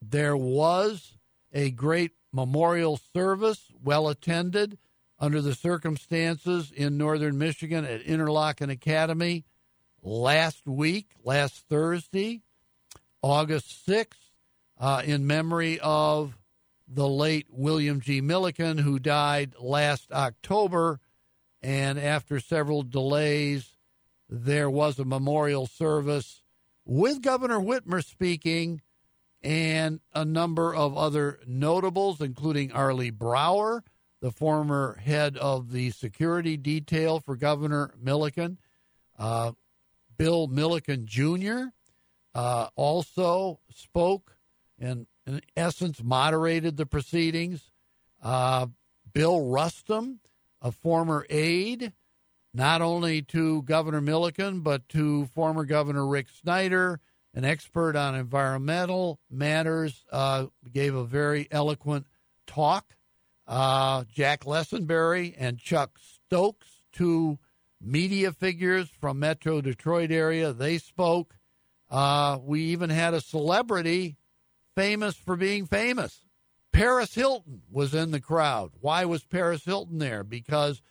there 0.02 0.38
was 0.38 1.17
a 1.58 1.72
great 1.72 2.12
memorial 2.32 3.00
service, 3.16 3.72
well 3.84 4.10
attended 4.10 4.78
under 5.20 5.42
the 5.42 5.56
circumstances 5.56 6.72
in 6.72 7.00
northern 7.00 7.40
Michigan 7.40 7.84
at 7.84 8.06
Interlochen 8.06 8.70
Academy 8.70 9.44
last 10.04 10.68
week, 10.68 11.14
last 11.24 11.66
Thursday, 11.68 12.44
August 13.24 13.88
6th, 13.88 14.14
uh, 14.80 15.02
in 15.04 15.26
memory 15.26 15.80
of 15.80 16.38
the 16.88 17.08
late 17.08 17.48
William 17.50 18.02
G. 18.02 18.22
Milliken, 18.22 18.78
who 18.78 19.00
died 19.00 19.56
last 19.60 20.12
October. 20.12 21.00
And 21.64 21.98
after 21.98 22.40
several 22.40 22.84
delays, 22.84 23.72
there 24.30 24.70
was 24.70 25.00
a 25.00 25.06
memorial 25.06 25.66
service 25.66 26.44
with 26.86 27.24
Governor 27.24 27.60
Whitmer 27.60 28.06
speaking 28.06 28.82
and 29.48 30.02
a 30.14 30.26
number 30.26 30.76
of 30.76 30.98
other 30.98 31.40
notables, 31.48 32.20
including 32.20 32.74
Arlie 32.74 33.12
Brower, 33.12 33.82
the 34.20 34.30
former 34.30 35.00
head 35.02 35.38
of 35.38 35.72
the 35.72 35.92
security 35.92 36.58
detail 36.58 37.22
for 37.22 37.38
Governor 37.38 37.94
Milliken. 37.98 38.58
Uh, 39.18 39.54
Bill 40.18 40.48
Milliken 40.48 41.06
Jr. 41.06 41.68
Uh, 42.36 42.68
also 42.76 43.62
spoke 43.74 44.36
and, 44.78 45.08
in 45.26 45.40
essence, 45.56 46.04
moderated 46.04 46.76
the 46.76 46.86
proceedings. 46.86 47.72
Uh, 48.22 48.68
Bill 49.14 49.40
Rustem, 49.40 50.18
a 50.62 50.74
former 50.74 51.26
aide, 51.30 51.94
not 52.54 52.82
only 52.82 53.22
to 53.22 53.62
Governor 53.62 54.02
Milliken, 54.02 54.60
but 54.60 54.90
to 54.90 55.28
former 55.28 55.64
Governor 55.64 56.06
Rick 56.06 56.28
Snyder, 56.42 57.00
an 57.38 57.46
expert 57.46 57.96
on 57.96 58.16
environmental 58.16 59.20
matters, 59.30 60.04
uh, 60.12 60.48
gave 60.74 60.96
a 60.96 61.04
very 61.04 61.48
eloquent 61.52 62.08
talk. 62.48 62.96
Uh, 63.46 64.06
Jack 64.12 64.46
Lessenberry 64.46 65.36
and 65.38 65.60
Chuck 65.60 66.00
Stokes, 66.00 66.82
two 66.92 67.38
media 67.80 68.32
figures 68.32 68.90
from 68.90 69.20
Metro 69.20 69.62
Detroit 69.62 70.10
area, 70.10 70.52
they 70.52 70.80
spoke. 70.80 71.36
Uh, 71.92 72.40
we 72.42 72.62
even 72.62 72.90
had 72.90 73.14
a 73.14 73.22
celebrity 73.22 74.18
famous 74.76 75.16
for 75.16 75.36
being 75.36 75.68
famous. 75.68 76.26
Paris 76.74 77.14
Hilton 77.14 77.62
was 77.70 77.94
in 77.94 78.10
the 78.10 78.20
crowd. 78.20 78.72
Why 78.82 79.06
was 79.06 79.24
Paris 79.24 79.64
Hilton 79.64 80.00
there? 80.00 80.24
Because 80.24 80.82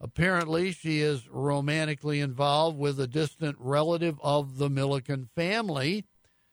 apparently 0.00 0.72
she 0.72 1.00
is 1.00 1.28
romantically 1.28 2.20
involved 2.20 2.78
with 2.78 3.00
a 3.00 3.06
distant 3.06 3.56
relative 3.58 4.18
of 4.22 4.58
the 4.58 4.68
Milliken 4.68 5.28
family. 5.34 6.04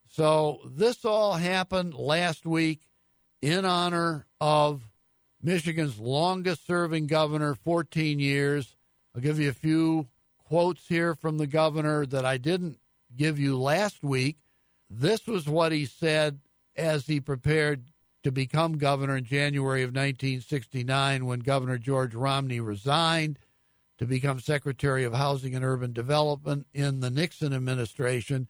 So 0.08 0.62
this 0.66 1.06
all 1.06 1.34
happened 1.34 1.94
last 1.94 2.46
week 2.46 2.82
in 3.42 3.66
honor 3.66 4.28
of 4.40 4.84
Michigan's 5.42 6.00
longest 6.00 6.66
serving 6.66 7.08
governor, 7.08 7.56
14 7.56 8.20
years. 8.20 8.76
I'll 9.14 9.22
give 9.22 9.40
you 9.40 9.50
a 9.50 9.54
few 9.54 10.08
quotes 10.38 10.88
here 10.88 11.16
from 11.16 11.38
the 11.38 11.48
governor 11.48 12.06
that 12.06 12.26
I 12.26 12.38
didn't 12.38 12.80
give 13.16 13.40
you 13.40 13.60
last 13.60 14.04
week. 14.04 14.38
This 14.90 15.28
was 15.28 15.48
what 15.48 15.72
he 15.72 15.86
said 15.86 16.40
as 16.76 17.08
he 17.08 17.20
prepared 17.20 17.86
to 18.24 18.32
become 18.32 18.78
governor 18.78 19.18
in 19.18 19.26
January 19.26 19.84
of 19.84 19.90
1969 19.90 21.26
when 21.26 21.40
Governor 21.40 21.78
George 21.78 22.16
Romney 22.16 22.60
resigned 22.60 23.38
to 23.98 24.06
become 24.06 24.40
Secretary 24.40 25.04
of 25.04 25.14
Housing 25.14 25.54
and 25.56 25.64
Urban 25.64 25.94
Development 25.94 26.66
in 26.74 27.02
the 27.02 27.10
Nixon 27.10 27.54
administration. 27.54 28.48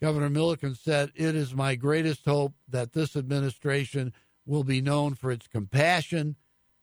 Governor 0.00 0.30
Milliken 0.30 0.74
said, 0.74 1.12
It 1.14 1.34
is 1.36 1.54
my 1.54 1.74
greatest 1.74 2.24
hope 2.24 2.54
that 2.68 2.92
this 2.92 3.14
administration 3.14 4.12
will 4.46 4.64
be 4.64 4.80
known 4.80 5.14
for 5.14 5.30
its 5.30 5.46
compassion, 5.46 6.36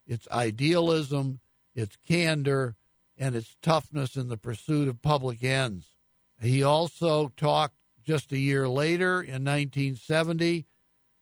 its 0.05 0.27
idealism, 0.31 1.39
its 1.75 1.97
candor, 2.07 2.75
and 3.17 3.35
its 3.35 3.55
toughness 3.61 4.15
in 4.15 4.29
the 4.29 4.37
pursuit 4.37 4.87
of 4.87 5.01
public 5.01 5.43
ends. 5.43 5.91
He 6.39 6.61
also 6.61 7.29
talked 7.35 7.75
just 8.05 8.31
a 8.31 8.37
year 8.37 8.69
later 8.69 9.21
in 9.21 9.43
1970. 9.43 10.65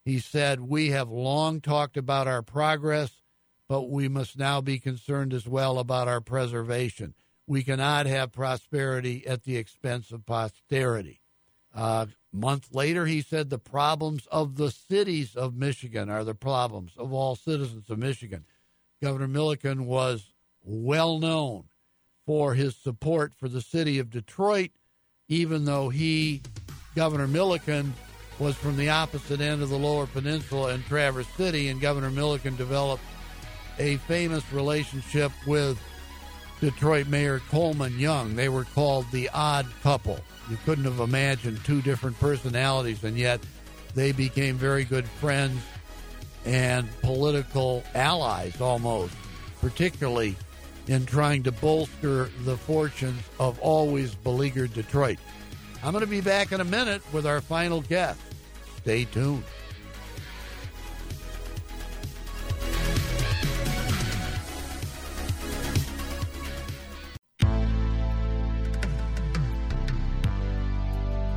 He 0.05 0.19
said, 0.19 0.61
We 0.61 0.91
have 0.91 1.09
long 1.09 1.59
talked 1.59 1.97
about 1.97 2.27
our 2.27 2.43
progress, 2.43 3.23
but 3.67 3.89
we 3.89 4.07
must 4.07 4.37
now 4.37 4.61
be 4.61 4.77
concerned 4.77 5.33
as 5.33 5.47
well 5.47 5.79
about 5.79 6.07
our 6.07 6.21
preservation. 6.21 7.15
We 7.47 7.63
cannot 7.63 8.05
have 8.05 8.31
prosperity 8.31 9.25
at 9.25 9.43
the 9.43 9.57
expense 9.57 10.11
of 10.11 10.25
posterity. 10.25 11.21
Uh, 11.73 12.05
month 12.31 12.73
later, 12.73 13.07
he 13.07 13.21
said 13.21 13.49
the 13.49 13.57
problems 13.57 14.27
of 14.27 14.57
the 14.57 14.71
cities 14.71 15.35
of 15.35 15.55
Michigan 15.55 16.09
are 16.09 16.23
the 16.23 16.35
problems 16.35 16.93
of 16.97 17.11
all 17.11 17.35
citizens 17.35 17.89
of 17.89 17.97
Michigan. 17.97 18.45
Governor 19.01 19.27
Milliken 19.27 19.85
was 19.85 20.31
well 20.63 21.19
known 21.19 21.65
for 22.25 22.53
his 22.53 22.75
support 22.75 23.33
for 23.35 23.49
the 23.49 23.61
city 23.61 23.99
of 23.99 24.09
Detroit, 24.09 24.71
even 25.27 25.65
though 25.65 25.89
he, 25.89 26.41
Governor 26.95 27.27
Milliken, 27.27 27.93
was 28.39 28.55
from 28.55 28.77
the 28.77 28.89
opposite 28.89 29.41
end 29.41 29.61
of 29.61 29.69
the 29.69 29.77
lower 29.77 30.07
peninsula 30.07 30.73
in 30.73 30.83
Traverse 30.83 31.27
City, 31.37 31.69
and 31.69 31.79
Governor 31.79 32.11
Milliken 32.11 32.55
developed 32.55 33.03
a 33.79 33.97
famous 33.97 34.43
relationship 34.51 35.31
with 35.47 35.79
Detroit 36.61 37.07
Mayor 37.07 37.39
Coleman 37.49 37.99
Young. 37.99 38.35
They 38.35 38.49
were 38.49 38.63
called 38.63 39.05
the 39.11 39.29
odd 39.29 39.67
couple. 39.83 40.19
You 40.49 40.57
couldn't 40.65 40.85
have 40.85 40.99
imagined 40.99 41.63
two 41.63 41.81
different 41.81 42.19
personalities, 42.19 43.03
and 43.03 43.17
yet 43.17 43.39
they 43.93 44.11
became 44.11 44.55
very 44.57 44.83
good 44.83 45.05
friends 45.05 45.61
and 46.45 46.87
political 47.01 47.83
allies 47.95 48.61
almost, 48.61 49.13
particularly 49.61 50.35
in 50.87 51.05
trying 51.05 51.43
to 51.43 51.51
bolster 51.51 52.29
the 52.43 52.57
fortunes 52.57 53.21
of 53.39 53.59
always 53.59 54.13
beleaguered 54.13 54.73
Detroit. 54.73 55.17
I'm 55.85 55.91
going 55.91 56.03
to 56.03 56.09
be 56.09 56.19
back 56.19 56.51
in 56.51 56.61
a 56.61 56.65
minute 56.65 57.03
with 57.13 57.27
our 57.27 57.41
final 57.41 57.81
guest. 57.81 58.19
Stay 58.77 59.05
tuned. 59.05 59.43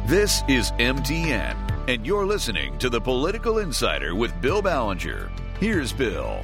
This 0.06 0.42
is 0.48 0.70
MTN, 0.78 1.90
and 1.90 2.06
you're 2.06 2.24
listening 2.24 2.78
to 2.78 2.88
the 2.88 3.02
Political 3.02 3.58
Insider 3.58 4.14
with 4.14 4.40
Bill 4.40 4.62
Ballenger. 4.62 5.30
Here's 5.60 5.92
Bill. 5.92 6.42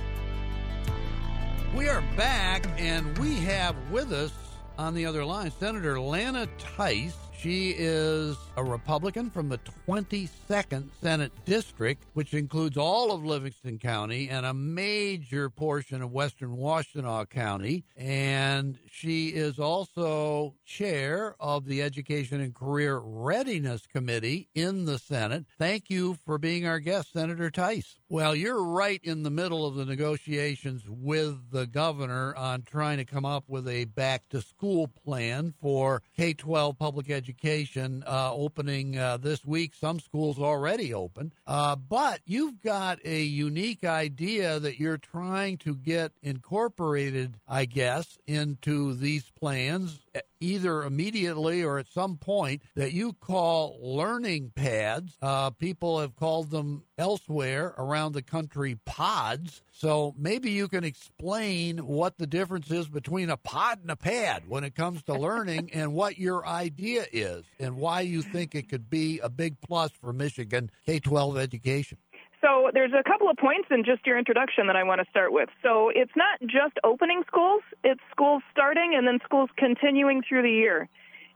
We 1.74 1.88
are 1.88 2.04
back, 2.18 2.66
and 2.76 3.16
we 3.16 3.36
have 3.36 3.74
with 3.90 4.12
us 4.12 4.34
on 4.76 4.92
the 4.92 5.06
other 5.06 5.24
line 5.24 5.50
Senator 5.58 5.98
Lana 5.98 6.46
Theis. 6.58 7.14
She 7.38 7.74
is 7.76 8.38
a 8.56 8.64
Republican 8.64 9.28
from 9.28 9.50
the 9.50 9.58
22nd 9.86 10.88
Senate 11.02 11.32
District, 11.44 12.02
which 12.14 12.32
includes 12.32 12.78
all 12.78 13.12
of 13.12 13.22
Livingston 13.22 13.78
County 13.78 14.30
and 14.30 14.46
a 14.46 14.54
major 14.54 15.50
portion 15.50 16.00
of 16.00 16.10
western 16.10 16.56
Washtenaw 16.56 17.28
County. 17.28 17.84
And 17.98 18.78
she 18.90 19.28
is 19.28 19.58
also 19.58 20.54
chair 20.64 21.36
of 21.38 21.66
the 21.66 21.82
Education 21.82 22.40
and 22.40 22.54
Career 22.54 22.98
Readiness 22.98 23.86
Committee 23.86 24.48
in 24.54 24.86
the 24.86 24.98
Senate. 24.98 25.44
Thank 25.58 25.90
you 25.90 26.16
for 26.24 26.38
being 26.38 26.66
our 26.66 26.78
guest, 26.78 27.12
Senator 27.12 27.50
Theis. 27.50 27.96
Well, 28.08 28.34
you're 28.34 28.62
right 28.62 29.00
in 29.02 29.22
the 29.22 29.30
middle 29.30 29.66
of 29.66 29.74
the 29.74 29.84
negotiations 29.84 30.84
with 30.88 31.50
the 31.50 31.66
governor 31.66 32.34
on 32.36 32.62
trying 32.62 32.98
to 32.98 33.04
come 33.04 33.24
up 33.24 33.44
with 33.48 33.68
a 33.68 33.84
back 33.84 34.28
to 34.30 34.40
school 34.40 34.88
plan 35.04 35.52
for 35.60 36.00
K 36.16 36.32
12 36.32 36.78
public 36.78 37.10
education 37.10 37.23
education 37.24 38.04
uh, 38.06 38.30
opening 38.34 38.98
uh, 38.98 39.16
this 39.16 39.44
week. 39.44 39.72
Some 39.74 39.98
schools 39.98 40.38
already 40.38 40.92
open. 40.92 41.32
Uh, 41.46 41.74
but 41.76 42.20
you've 42.26 42.60
got 42.60 42.98
a 43.04 43.22
unique 43.22 43.84
idea 43.84 44.60
that 44.60 44.78
you're 44.78 44.98
trying 44.98 45.56
to 45.58 45.74
get 45.74 46.12
incorporated, 46.22 47.38
I 47.48 47.64
guess, 47.64 48.18
into 48.26 48.94
these 48.94 49.24
plans 49.40 50.00
either 50.40 50.82
immediately 50.82 51.62
or 51.62 51.78
at 51.78 51.88
some 51.88 52.16
point 52.16 52.62
that 52.74 52.92
you 52.92 53.12
call 53.12 53.78
learning 53.80 54.52
pads. 54.54 55.16
Uh, 55.22 55.50
people 55.50 56.00
have 56.00 56.16
called 56.16 56.50
them 56.50 56.82
elsewhere 56.98 57.74
around 57.78 58.12
the 58.12 58.22
country 58.22 58.78
pods. 58.84 59.62
So 59.72 60.14
maybe 60.16 60.50
you 60.50 60.68
can 60.68 60.84
explain 60.84 61.78
what 61.78 62.18
the 62.18 62.26
difference 62.26 62.70
is 62.70 62.88
between 62.88 63.30
a 63.30 63.36
pod 63.36 63.80
and 63.82 63.90
a 63.90 63.96
pad 63.96 64.44
when 64.46 64.64
it 64.64 64.74
comes 64.74 65.02
to 65.04 65.14
learning 65.14 65.70
and 65.72 65.94
what 65.94 66.18
your 66.18 66.46
idea 66.46 67.06
is 67.12 67.44
and 67.58 67.76
why 67.76 68.02
you 68.02 68.22
think 68.22 68.54
it 68.54 68.68
could 68.68 68.88
be 68.88 69.18
a 69.20 69.28
big 69.28 69.60
plus 69.60 69.90
for 69.90 70.12
Michigan 70.12 70.70
K 70.86 71.00
12 71.00 71.38
education. 71.38 71.98
So 72.44 72.70
there's 72.74 72.92
a 72.92 73.02
couple 73.02 73.30
of 73.30 73.38
points 73.38 73.68
in 73.70 73.84
just 73.84 74.04
your 74.04 74.18
introduction 74.18 74.66
that 74.66 74.76
I 74.76 74.84
want 74.84 75.00
to 75.00 75.08
start 75.08 75.32
with. 75.32 75.48
So 75.62 75.88
it's 75.88 76.12
not 76.14 76.38
just 76.42 76.76
opening 76.84 77.22
schools, 77.26 77.62
it's 77.82 78.02
schools 78.10 78.42
starting 78.52 78.92
and 78.94 79.06
then 79.06 79.18
schools 79.24 79.48
continuing 79.56 80.22
through 80.28 80.42
the 80.42 80.50
year. 80.50 80.90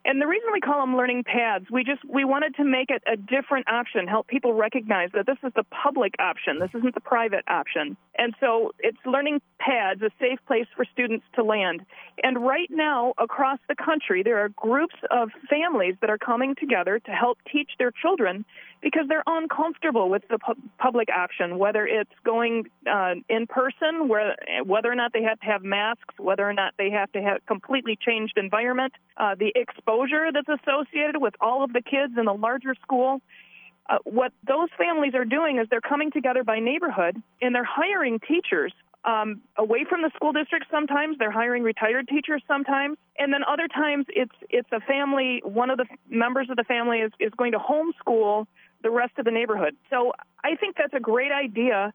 And 0.04 0.22
the 0.22 0.26
reason 0.26 0.50
we 0.52 0.60
call 0.60 0.80
them 0.80 0.96
learning 0.96 1.24
pads, 1.24 1.66
we 1.70 1.82
just 1.82 2.04
we 2.04 2.24
wanted 2.24 2.54
to 2.56 2.64
make 2.64 2.90
it 2.90 3.02
a 3.10 3.16
different 3.16 3.68
option, 3.68 4.06
help 4.06 4.26
people 4.28 4.52
recognize 4.52 5.08
that 5.12 5.26
this 5.26 5.38
is 5.42 5.52
the 5.56 5.64
public 5.64 6.14
option, 6.18 6.60
this 6.60 6.70
isn't 6.74 6.94
the 6.94 7.00
private 7.00 7.44
option. 7.48 7.96
And 8.16 8.34
so 8.38 8.72
it's 8.78 8.98
learning 9.04 9.40
pads, 9.58 10.00
a 10.02 10.10
safe 10.20 10.38
place 10.46 10.66
for 10.76 10.84
students 10.92 11.24
to 11.34 11.42
land. 11.42 11.84
And 12.22 12.44
right 12.46 12.70
now 12.70 13.14
across 13.18 13.58
the 13.68 13.74
country, 13.74 14.22
there 14.22 14.38
are 14.38 14.50
groups 14.50 14.94
of 15.10 15.30
families 15.50 15.96
that 16.00 16.10
are 16.10 16.18
coming 16.18 16.54
together 16.54 17.00
to 17.00 17.10
help 17.10 17.38
teach 17.50 17.72
their 17.78 17.90
children 17.90 18.44
because 18.80 19.06
they're 19.08 19.24
uncomfortable 19.26 20.08
with 20.08 20.22
the 20.28 20.38
pu- 20.38 20.60
public 20.78 21.08
option, 21.08 21.58
whether 21.58 21.86
it's 21.86 22.12
going 22.24 22.68
uh, 22.90 23.14
in 23.28 23.46
person, 23.46 24.08
where, 24.08 24.36
whether 24.64 24.90
or 24.90 24.94
not 24.94 25.12
they 25.12 25.22
have 25.22 25.40
to 25.40 25.46
have 25.46 25.62
masks, 25.62 26.14
whether 26.18 26.48
or 26.48 26.52
not 26.52 26.74
they 26.78 26.90
have 26.90 27.10
to 27.12 27.20
have 27.20 27.44
completely 27.46 27.98
changed 28.00 28.34
environment, 28.36 28.92
uh, 29.16 29.34
the 29.34 29.52
exposure 29.54 30.30
that's 30.32 30.48
associated 30.48 31.20
with 31.20 31.34
all 31.40 31.64
of 31.64 31.72
the 31.72 31.82
kids 31.82 32.14
in 32.16 32.24
the 32.24 32.34
larger 32.34 32.74
school. 32.82 33.20
Uh, 33.88 33.98
what 34.04 34.32
those 34.46 34.68
families 34.76 35.14
are 35.14 35.24
doing 35.24 35.58
is 35.58 35.66
they're 35.70 35.80
coming 35.80 36.10
together 36.10 36.44
by 36.44 36.58
neighborhood 36.58 37.16
and 37.40 37.54
they're 37.54 37.64
hiring 37.64 38.20
teachers 38.20 38.72
um, 39.04 39.40
away 39.56 39.86
from 39.88 40.02
the 40.02 40.10
school 40.14 40.32
district 40.32 40.66
sometimes 40.70 41.16
they're 41.18 41.30
hiring 41.30 41.62
retired 41.62 42.06
teachers 42.08 42.42
sometimes 42.46 42.98
and 43.18 43.32
then 43.32 43.40
other 43.44 43.68
times 43.68 44.04
it's 44.08 44.34
it's 44.50 44.68
a 44.72 44.80
family 44.80 45.40
one 45.44 45.70
of 45.70 45.78
the 45.78 45.86
members 46.10 46.50
of 46.50 46.56
the 46.56 46.64
family 46.64 46.98
is, 46.98 47.12
is 47.18 47.32
going 47.38 47.52
to 47.52 47.58
homeschool 47.58 48.46
the 48.82 48.90
rest 48.90 49.12
of 49.18 49.24
the 49.24 49.30
neighborhood. 49.30 49.76
So 49.90 50.12
I 50.44 50.56
think 50.56 50.76
that's 50.76 50.94
a 50.94 51.00
great 51.00 51.32
idea 51.32 51.92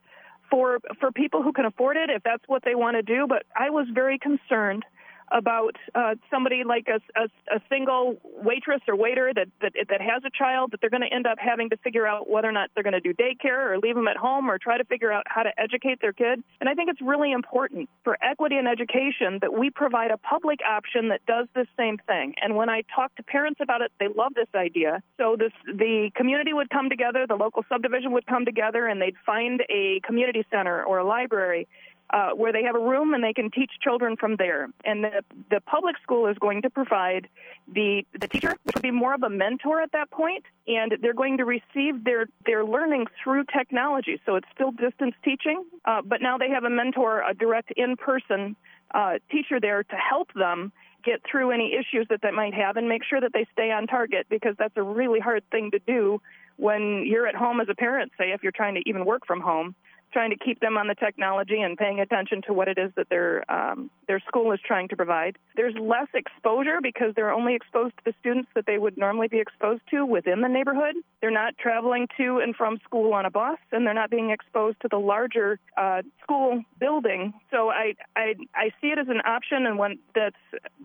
for 0.50 0.80
for 1.00 1.12
people 1.12 1.42
who 1.42 1.54
can 1.54 1.66
afford 1.66 1.98
it 1.98 2.10
if 2.10 2.24
that's 2.24 2.44
what 2.48 2.64
they 2.64 2.76
want 2.76 2.96
to 2.98 3.02
do. 3.02 3.26
But 3.28 3.44
I 3.56 3.70
was 3.70 3.88
very 3.94 4.20
concerned 4.20 4.84
about 5.32 5.76
uh, 5.96 6.16
somebody 6.30 6.64
like 6.64 6.88
a, 6.88 7.00
a, 7.20 7.56
a 7.56 7.62
single 7.70 8.18
waitress 8.44 8.82
or 8.88 8.96
waiter 8.96 9.32
that, 9.34 9.48
that 9.62 9.74
that 9.90 10.02
has 10.02 10.24
a 10.26 10.30
child 10.38 10.72
that 10.72 10.82
they're 10.82 10.90
going 10.90 11.02
to 11.02 11.14
end 11.14 11.28
up 11.28 11.38
having 11.40 11.70
to 11.70 11.78
figure 11.78 12.08
out 12.08 12.30
whether 12.30 12.48
or 12.48 12.52
not 12.52 12.70
they're 12.74 12.84
going 12.84 12.94
to 12.94 13.00
do 13.00 13.14
daycare 13.14 13.72
or 13.72 13.78
leave 13.78 13.96
them 13.96 14.08
at 14.08 14.18
home 14.18 14.50
or 14.50 14.58
try 14.58 14.78
to 14.78 14.84
figure 14.86 15.12
out 15.12 15.24
how 15.28 15.44
to 15.44 15.52
educate 15.58 16.02
their 16.02 16.14
kid. 16.14 16.44
And 16.60 16.70
I 16.70 16.74
think 16.74 16.90
it's 16.90 17.02
really 17.02 17.32
important 17.32 17.90
for 18.04 18.18
equity 18.22 18.58
in 18.58 18.68
education 18.68 19.40
that 19.42 19.54
we 19.54 19.70
provide 19.70 20.12
a 20.12 20.18
public 20.18 20.60
option 20.68 21.10
that 21.10 21.26
does 21.26 21.48
this 21.56 21.68
same 21.78 21.98
thing. 22.08 22.36
And 22.42 22.56
when 22.56 22.70
I 22.70 22.84
talk 22.96 23.16
to 23.16 23.24
parents 23.24 23.60
about 23.62 23.82
it, 23.82 23.92
they 24.00 24.08
love 24.08 24.34
this 24.36 24.48
idea. 24.56 25.02
So 25.18 25.36
this 25.38 25.52
the 25.66 26.12
community 26.16 26.54
would 26.54 26.70
come 26.70 26.90
together, 26.90 27.26
the 27.28 27.36
local 27.36 27.64
subdivision 27.70 28.12
would 28.12 28.26
come 28.26 28.46
together, 28.46 28.88
and 28.88 29.02
they'd 29.02 29.16
find 29.26 29.62
a 29.70 30.00
community 30.06 30.46
center 30.52 30.84
or 30.84 31.00
a 31.00 31.06
library 31.06 31.68
uh, 32.14 32.30
where 32.30 32.54
they 32.54 32.62
have 32.62 32.76
a 32.76 32.80
room 32.80 33.16
and 33.16 33.24
they 33.24 33.34
can 33.34 33.50
teach 33.50 33.72
children 33.82 34.16
from 34.16 34.36
there. 34.36 34.70
And 34.86 35.04
the, 35.04 35.24
the 35.50 35.60
public 35.62 35.96
school 36.04 36.28
is 36.28 36.38
going 36.38 36.62
to 36.62 36.70
provide 36.70 37.28
the, 37.68 38.06
the 38.18 38.28
teacher, 38.28 38.56
which 38.64 38.76
would 38.76 38.84
be 38.84 38.92
more 38.92 39.16
of 39.16 39.24
a 39.24 39.30
mentor 39.30 39.82
at 39.82 39.92
that 39.94 40.12
point, 40.12 40.44
and 40.68 40.94
they're 41.02 41.16
going 41.16 41.38
to 41.38 41.46
receive 41.46 42.04
their, 42.04 42.28
their 42.46 42.64
learning 42.64 43.08
through 43.22 43.46
technology. 43.46 44.22
So 44.28 44.36
it's 44.36 44.48
still 44.54 44.72
distance 44.72 45.16
teaching, 45.26 45.66
uh, 45.86 46.04
but 46.06 46.22
now 46.22 46.38
they 46.38 46.50
have 46.50 46.64
a 46.64 46.70
mentor, 46.70 47.24
a 47.28 47.34
direct 47.34 47.74
in 47.76 47.98
person 47.98 48.56
uh, 48.94 49.14
teacher 49.32 49.60
there 49.60 49.84
to 49.84 49.96
help 49.96 50.32
them 50.34 50.72
get 51.04 51.20
through 51.30 51.52
any 51.52 51.74
issues 51.74 52.06
that 52.12 52.22
they 52.22 52.32
might 52.32 52.54
have 52.54 52.78
and 52.78 52.88
make 52.88 53.04
sure 53.04 53.20
that 53.20 53.34
they 53.34 53.46
stay 53.52 53.72
on 53.72 53.88
target 53.88 54.28
because 54.30 54.56
that's 54.60 54.78
a 54.78 54.84
really 54.84 55.20
hard 55.20 55.44
thing 55.50 55.72
to 55.72 55.80
do 55.80 56.22
when 56.58 57.04
you're 57.08 57.28
at 57.28 57.36
home 57.36 57.60
as 57.60 57.68
a 57.70 57.76
parent, 57.76 58.12
say, 58.18 58.32
if 58.32 58.44
you're 58.44 58.52
trying 58.52 58.76
to 58.76 58.82
even 58.86 59.04
work 59.04 59.26
from 59.26 59.42
home 59.42 59.74
trying 60.14 60.30
to 60.30 60.38
keep 60.38 60.60
them 60.60 60.78
on 60.78 60.88
the 60.88 60.96
technology 60.96 61.60
and 61.60 61.78
paying 61.78 62.00
attention 62.00 62.42
to 62.44 62.54
what 62.54 62.68
it 62.68 62.78
is 62.78 62.92
that 62.96 63.10
their 63.10 63.50
um, 63.52 63.90
their 64.08 64.20
school 64.28 64.52
is 64.52 64.60
trying 64.66 64.88
to 64.90 64.96
provide. 64.96 65.38
There's 65.56 65.76
less 65.76 66.08
exposure 66.14 66.80
because 66.82 67.14
they're 67.16 67.32
only 67.32 67.56
exposed 67.56 67.98
to 67.98 68.04
the 68.06 68.14
students 68.20 68.50
that 68.56 68.66
they 68.66 68.78
would 68.78 68.98
normally 68.98 69.28
be 69.28 69.40
exposed 69.40 69.82
to 69.92 70.06
within 70.06 70.42
the 70.42 70.48
neighborhood. 70.48 70.96
They're 71.20 71.32
not 71.32 71.58
traveling 71.58 72.08
to 72.18 72.40
and 72.40 72.56
from 72.56 72.80
school 72.86 73.14
on 73.14 73.26
a 73.26 73.32
bus, 73.32 73.58
and 73.72 73.86
they're 73.86 73.94
not 73.94 74.12
being 74.12 74.30
exposed 74.30 74.80
to 74.82 74.88
the 74.90 75.00
larger 75.00 75.60
uh, 75.78 76.04
school 76.22 76.62
building. 76.80 77.34
So 77.52 77.70
I, 77.70 77.96
I 78.16 78.36
I 78.56 78.70
see 78.80 78.88
it 78.88 79.00
as 79.00 79.08
an 79.10 79.22
option 79.26 79.66
and 79.66 79.78
one 79.78 79.98
that's 80.14 80.36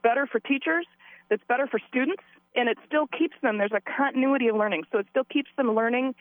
better 0.03 0.27
for 0.27 0.41
teachers, 0.41 0.87
that's 1.29 1.43
better 1.47 1.67
for 1.67 1.79
students, 1.89 2.23
and 2.55 2.69
it 2.69 2.79
still 2.87 3.07
keeps 3.07 3.37
them. 3.43 3.59
There's 3.59 3.73
a 3.73 3.81
continuity 3.81 4.49
of 4.49 4.57
learning, 4.57 4.85
so 4.91 4.99
it 4.99 5.07
still 5.11 5.25
keeps 5.25 5.51
them 5.57 5.75
learning 5.75 6.15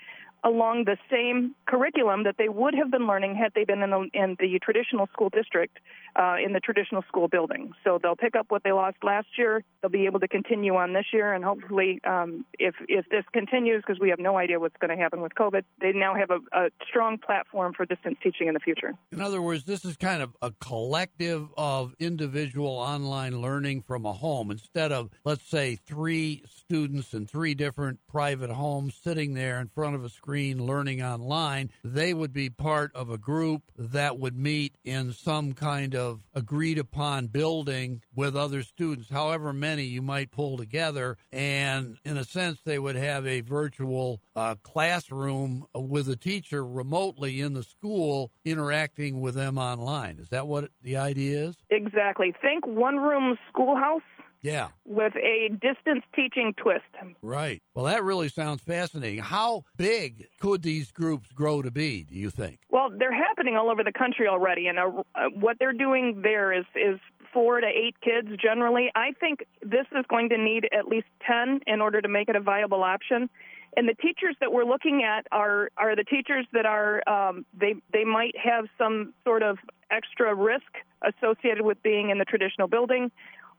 along 0.47 0.85
the 0.85 0.97
same 1.11 1.53
curriculum 1.67 2.23
that 2.23 2.35
they 2.37 2.47
would 2.47 2.73
have 2.73 2.89
been 2.89 3.05
learning 3.05 3.35
had 3.35 3.51
they 3.53 3.65
been 3.65 3.81
in 3.83 3.89
the, 3.89 4.07
in 4.13 4.37
the 4.39 4.59
traditional 4.59 5.07
school 5.11 5.29
district, 5.29 5.77
uh, 6.15 6.35
in 6.43 6.53
the 6.53 6.59
traditional 6.59 7.03
school 7.09 7.27
building. 7.27 7.73
So 7.83 7.99
they'll 8.01 8.15
pick 8.15 8.35
up 8.35 8.45
what 8.49 8.63
they 8.63 8.71
lost 8.71 8.97
last 9.03 9.27
year. 9.37 9.63
They'll 9.81 9.91
be 9.91 10.05
able 10.05 10.21
to 10.21 10.27
continue 10.27 10.75
on 10.75 10.93
this 10.93 11.07
year, 11.11 11.33
and 11.33 11.43
hopefully, 11.43 11.99
um, 12.07 12.45
if 12.57 12.75
if 12.87 13.05
this 13.09 13.25
continues, 13.33 13.83
because 13.85 13.99
we 13.99 14.09
have 14.09 14.19
no 14.19 14.37
idea 14.37 14.59
what's 14.59 14.77
going 14.79 14.95
to 14.95 15.01
happen 15.03 15.21
with 15.21 15.33
COVID, 15.35 15.63
they 15.81 15.91
now 15.91 16.15
have 16.15 16.31
a, 16.31 16.39
a 16.57 16.69
strong 16.87 17.17
platform 17.17 17.73
for 17.73 17.85
distance 17.85 18.17
teaching 18.23 18.47
in 18.47 18.53
the 18.53 18.59
future. 18.59 18.93
In 19.11 19.21
other 19.21 19.41
words, 19.41 19.65
this 19.65 19.83
is 19.83 19.97
kind 19.97 20.21
of 20.21 20.35
a 20.41 20.51
collective 20.61 21.49
of 21.57 21.93
individual 21.99 22.71
online 22.71 23.41
learning 23.41 23.81
from 23.81 24.05
a 24.05 24.13
home 24.13 24.49
instead 24.49 24.91
of, 24.91 25.09
let's 25.25 25.47
say, 25.47 25.75
three 25.75 26.43
students 26.47 27.13
in 27.13 27.27
three 27.27 27.53
different 27.53 27.99
private 28.07 28.49
homes 28.49 28.95
sitting 28.95 29.33
there 29.33 29.59
in 29.59 29.67
front 29.67 29.95
of 29.95 30.03
a 30.03 30.09
screen 30.09 30.36
screen 30.37 30.63
learning 30.67 31.01
online, 31.01 31.67
they 31.83 32.13
would 32.13 32.31
be 32.31 32.47
part 32.47 32.95
of 32.95 33.09
a 33.09 33.17
group 33.17 33.63
that 33.75 34.19
would 34.19 34.37
meet 34.37 34.75
in 34.83 35.11
some 35.11 35.51
kind 35.51 35.95
of 35.95 36.21
agreed 36.35 36.77
upon 36.77 37.25
building 37.25 37.99
with 38.15 38.35
other 38.35 38.61
students, 38.61 39.09
however 39.09 39.51
many 39.51 39.81
you 39.81 39.99
might 39.99 40.29
pull 40.29 40.55
together. 40.55 41.17
And 41.31 41.97
in 42.05 42.17
a 42.17 42.23
sense, 42.23 42.59
they 42.63 42.77
would 42.77 42.95
have 42.95 43.25
a 43.25 43.41
virtual 43.41 44.21
uh, 44.35 44.53
classroom 44.61 45.65
with 45.73 46.07
a 46.07 46.15
teacher 46.15 46.63
remotely 46.63 47.41
in 47.41 47.55
the 47.55 47.63
school 47.63 48.31
interacting 48.45 49.19
with 49.19 49.33
them 49.33 49.57
online. 49.57 50.19
Is 50.19 50.29
that 50.29 50.45
what 50.45 50.69
the 50.83 50.97
idea 50.97 51.45
is? 51.45 51.55
Exactly. 51.71 52.31
Think 52.39 52.67
one 52.67 52.97
room 52.97 53.39
schoolhouse 53.49 54.03
yeah. 54.41 54.69
With 54.85 55.13
a 55.15 55.49
distance 55.49 56.03
teaching 56.15 56.53
twist. 56.57 56.83
Right. 57.21 57.61
Well, 57.73 57.85
that 57.85 58.03
really 58.03 58.29
sounds 58.29 58.61
fascinating. 58.61 59.19
How 59.19 59.63
big 59.77 60.27
could 60.39 60.61
these 60.61 60.91
groups 60.91 61.31
grow 61.31 61.61
to 61.61 61.71
be, 61.71 62.03
do 62.03 62.15
you 62.15 62.29
think? 62.29 62.59
Well, 62.69 62.89
they're 62.97 63.13
happening 63.13 63.55
all 63.55 63.69
over 63.69 63.83
the 63.83 63.91
country 63.91 64.27
already, 64.27 64.67
and 64.67 64.79
uh, 64.79 65.03
uh, 65.15 65.29
what 65.33 65.57
they're 65.59 65.73
doing 65.73 66.21
there 66.21 66.53
is, 66.53 66.65
is 66.75 66.99
four 67.33 67.59
to 67.61 67.67
eight 67.67 67.95
kids 68.01 68.29
generally. 68.41 68.91
I 68.95 69.11
think 69.19 69.45
this 69.61 69.85
is 69.91 70.05
going 70.09 70.29
to 70.29 70.37
need 70.37 70.67
at 70.77 70.87
least 70.87 71.07
10 71.25 71.61
in 71.67 71.81
order 71.81 72.01
to 72.01 72.07
make 72.07 72.29
it 72.29 72.35
a 72.35 72.41
viable 72.41 72.83
option. 72.83 73.29
And 73.75 73.87
the 73.87 73.93
teachers 73.93 74.35
that 74.39 74.51
we're 74.51 74.65
looking 74.65 75.03
at 75.03 75.27
are 75.31 75.69
are 75.77 75.95
the 75.95 76.03
teachers 76.03 76.47
that 76.53 76.65
are 76.65 77.07
um, 77.07 77.45
they 77.59 77.75
they 77.93 78.05
might 78.05 78.35
have 78.35 78.65
some 78.75 79.13
sort 79.23 79.43
of 79.43 79.59
extra 79.91 80.33
risk 80.33 80.63
associated 81.03 81.63
with 81.63 81.81
being 81.83 82.09
in 82.09 82.17
the 82.17 82.25
traditional 82.25 82.67
building 82.67 83.11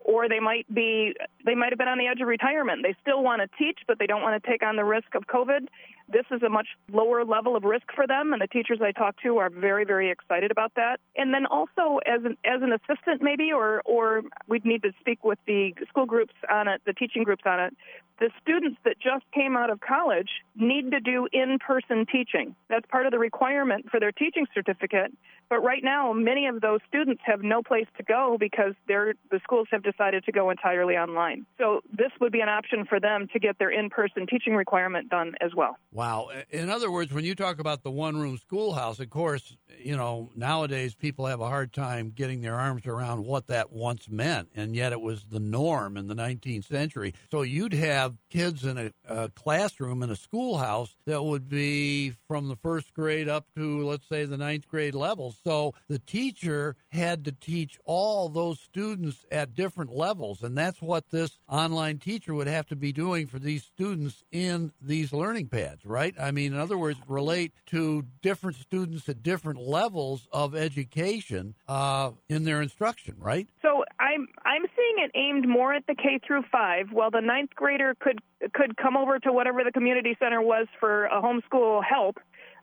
or 0.08 0.26
they 0.26 0.40
might 0.40 0.66
be 0.74 1.14
they 1.44 1.54
might 1.54 1.70
have 1.70 1.78
been 1.78 1.86
on 1.86 1.98
the 1.98 2.06
edge 2.06 2.22
of 2.22 2.26
retirement. 2.26 2.80
They 2.82 2.96
still 3.02 3.22
want 3.22 3.42
to 3.42 3.48
teach, 3.58 3.80
but 3.86 3.98
they 3.98 4.06
don't 4.06 4.22
want 4.22 4.42
to 4.42 4.50
take 4.50 4.62
on 4.62 4.74
the 4.74 4.84
risk 4.84 5.14
of 5.14 5.26
COVID. 5.26 5.68
This 6.10 6.24
is 6.30 6.42
a 6.42 6.48
much 6.48 6.68
lower 6.92 7.24
level 7.24 7.56
of 7.56 7.64
risk 7.64 7.86
for 7.94 8.06
them, 8.06 8.32
and 8.32 8.40
the 8.40 8.46
teachers 8.46 8.80
I 8.82 8.92
talk 8.92 9.16
to 9.22 9.38
are 9.38 9.50
very, 9.50 9.84
very 9.84 10.10
excited 10.10 10.50
about 10.50 10.72
that. 10.76 11.00
And 11.16 11.34
then 11.34 11.46
also 11.46 11.98
as 12.06 12.24
an 12.24 12.36
as 12.44 12.62
an 12.62 12.72
assistant, 12.72 13.22
maybe, 13.22 13.52
or 13.52 13.82
or 13.84 14.22
we'd 14.46 14.64
need 14.64 14.82
to 14.82 14.92
speak 15.00 15.24
with 15.24 15.38
the 15.46 15.74
school 15.88 16.06
groups 16.06 16.34
on 16.50 16.68
it, 16.68 16.80
the 16.86 16.92
teaching 16.92 17.24
groups 17.24 17.42
on 17.46 17.60
it. 17.60 17.76
The 18.20 18.30
students 18.42 18.78
that 18.84 18.98
just 18.98 19.24
came 19.32 19.56
out 19.56 19.70
of 19.70 19.78
college 19.78 20.28
need 20.56 20.90
to 20.90 20.98
do 20.98 21.28
in-person 21.32 22.06
teaching. 22.10 22.56
That's 22.68 22.84
part 22.90 23.06
of 23.06 23.12
the 23.12 23.18
requirement 23.18 23.88
for 23.92 24.00
their 24.00 24.10
teaching 24.10 24.44
certificate. 24.52 25.12
But 25.48 25.60
right 25.60 25.84
now, 25.84 26.12
many 26.12 26.46
of 26.46 26.60
those 26.60 26.80
students 26.88 27.22
have 27.24 27.42
no 27.42 27.62
place 27.62 27.86
to 27.96 28.02
go 28.02 28.36
because 28.38 28.74
the 28.88 29.14
schools 29.44 29.68
have 29.70 29.84
decided 29.84 30.24
to 30.24 30.32
go 30.32 30.50
entirely 30.50 30.96
online. 30.96 31.46
So 31.58 31.80
this 31.96 32.10
would 32.20 32.32
be 32.32 32.40
an 32.40 32.48
option 32.48 32.84
for 32.86 32.98
them 32.98 33.28
to 33.32 33.38
get 33.38 33.56
their 33.58 33.70
in-person 33.70 34.26
teaching 34.26 34.56
requirement 34.56 35.08
done 35.10 35.34
as 35.40 35.54
well. 35.54 35.78
Wow. 35.98 36.28
In 36.50 36.70
other 36.70 36.92
words, 36.92 37.12
when 37.12 37.24
you 37.24 37.34
talk 37.34 37.58
about 37.58 37.82
the 37.82 37.90
one-room 37.90 38.38
schoolhouse, 38.38 39.00
of 39.00 39.10
course, 39.10 39.56
you 39.78 39.96
know, 39.96 40.30
nowadays 40.34 40.94
people 40.94 41.26
have 41.26 41.40
a 41.40 41.48
hard 41.48 41.72
time 41.72 42.12
getting 42.14 42.40
their 42.40 42.54
arms 42.54 42.86
around 42.86 43.24
what 43.24 43.48
that 43.48 43.72
once 43.72 44.08
meant, 44.08 44.48
and 44.54 44.74
yet 44.74 44.92
it 44.92 45.00
was 45.00 45.24
the 45.30 45.40
norm 45.40 45.96
in 45.96 46.08
the 46.08 46.14
19th 46.14 46.66
century. 46.66 47.14
So 47.30 47.42
you'd 47.42 47.74
have 47.74 48.16
kids 48.30 48.64
in 48.64 48.78
a, 48.78 48.92
a 49.08 49.28
classroom 49.30 50.02
in 50.02 50.10
a 50.10 50.16
schoolhouse 50.16 50.96
that 51.06 51.22
would 51.22 51.48
be 51.48 52.12
from 52.26 52.48
the 52.48 52.56
first 52.56 52.92
grade 52.94 53.28
up 53.28 53.46
to, 53.56 53.86
let's 53.86 54.08
say, 54.08 54.24
the 54.24 54.36
ninth 54.36 54.68
grade 54.68 54.94
level. 54.94 55.34
So 55.44 55.74
the 55.88 55.98
teacher 55.98 56.76
had 56.90 57.24
to 57.26 57.32
teach 57.32 57.78
all 57.84 58.28
those 58.28 58.60
students 58.60 59.24
at 59.30 59.54
different 59.54 59.92
levels, 59.92 60.42
and 60.42 60.56
that's 60.56 60.82
what 60.82 61.10
this 61.10 61.38
online 61.48 61.98
teacher 61.98 62.34
would 62.34 62.46
have 62.46 62.66
to 62.68 62.76
be 62.76 62.92
doing 62.92 63.26
for 63.26 63.38
these 63.38 63.64
students 63.64 64.24
in 64.32 64.72
these 64.80 65.12
learning 65.12 65.48
pads, 65.48 65.84
right? 65.84 66.14
I 66.20 66.30
mean, 66.30 66.52
in 66.52 66.58
other 66.58 66.78
words, 66.78 66.98
relate 67.06 67.52
to 67.66 68.04
different 68.22 68.56
students 68.56 69.08
at 69.08 69.22
different 69.22 69.57
levels 69.58 70.28
of 70.32 70.54
education 70.54 71.54
uh, 71.66 72.10
in 72.28 72.44
their 72.44 72.62
instruction, 72.62 73.14
right? 73.18 73.48
So 73.62 73.84
I'm 74.00 74.28
I'm 74.44 74.62
seeing 74.76 75.04
it 75.04 75.10
aimed 75.14 75.48
more 75.48 75.74
at 75.74 75.86
the 75.86 75.94
K 75.94 76.20
through 76.26 76.44
five. 76.50 76.86
While 76.92 77.10
the 77.10 77.20
ninth 77.20 77.50
grader 77.54 77.94
could 78.00 78.20
could 78.54 78.76
come 78.76 78.96
over 78.96 79.18
to 79.20 79.32
whatever 79.32 79.64
the 79.64 79.72
community 79.72 80.16
center 80.18 80.40
was 80.40 80.66
for 80.80 81.06
a 81.06 81.20
homeschool 81.20 81.82
help. 81.84 82.18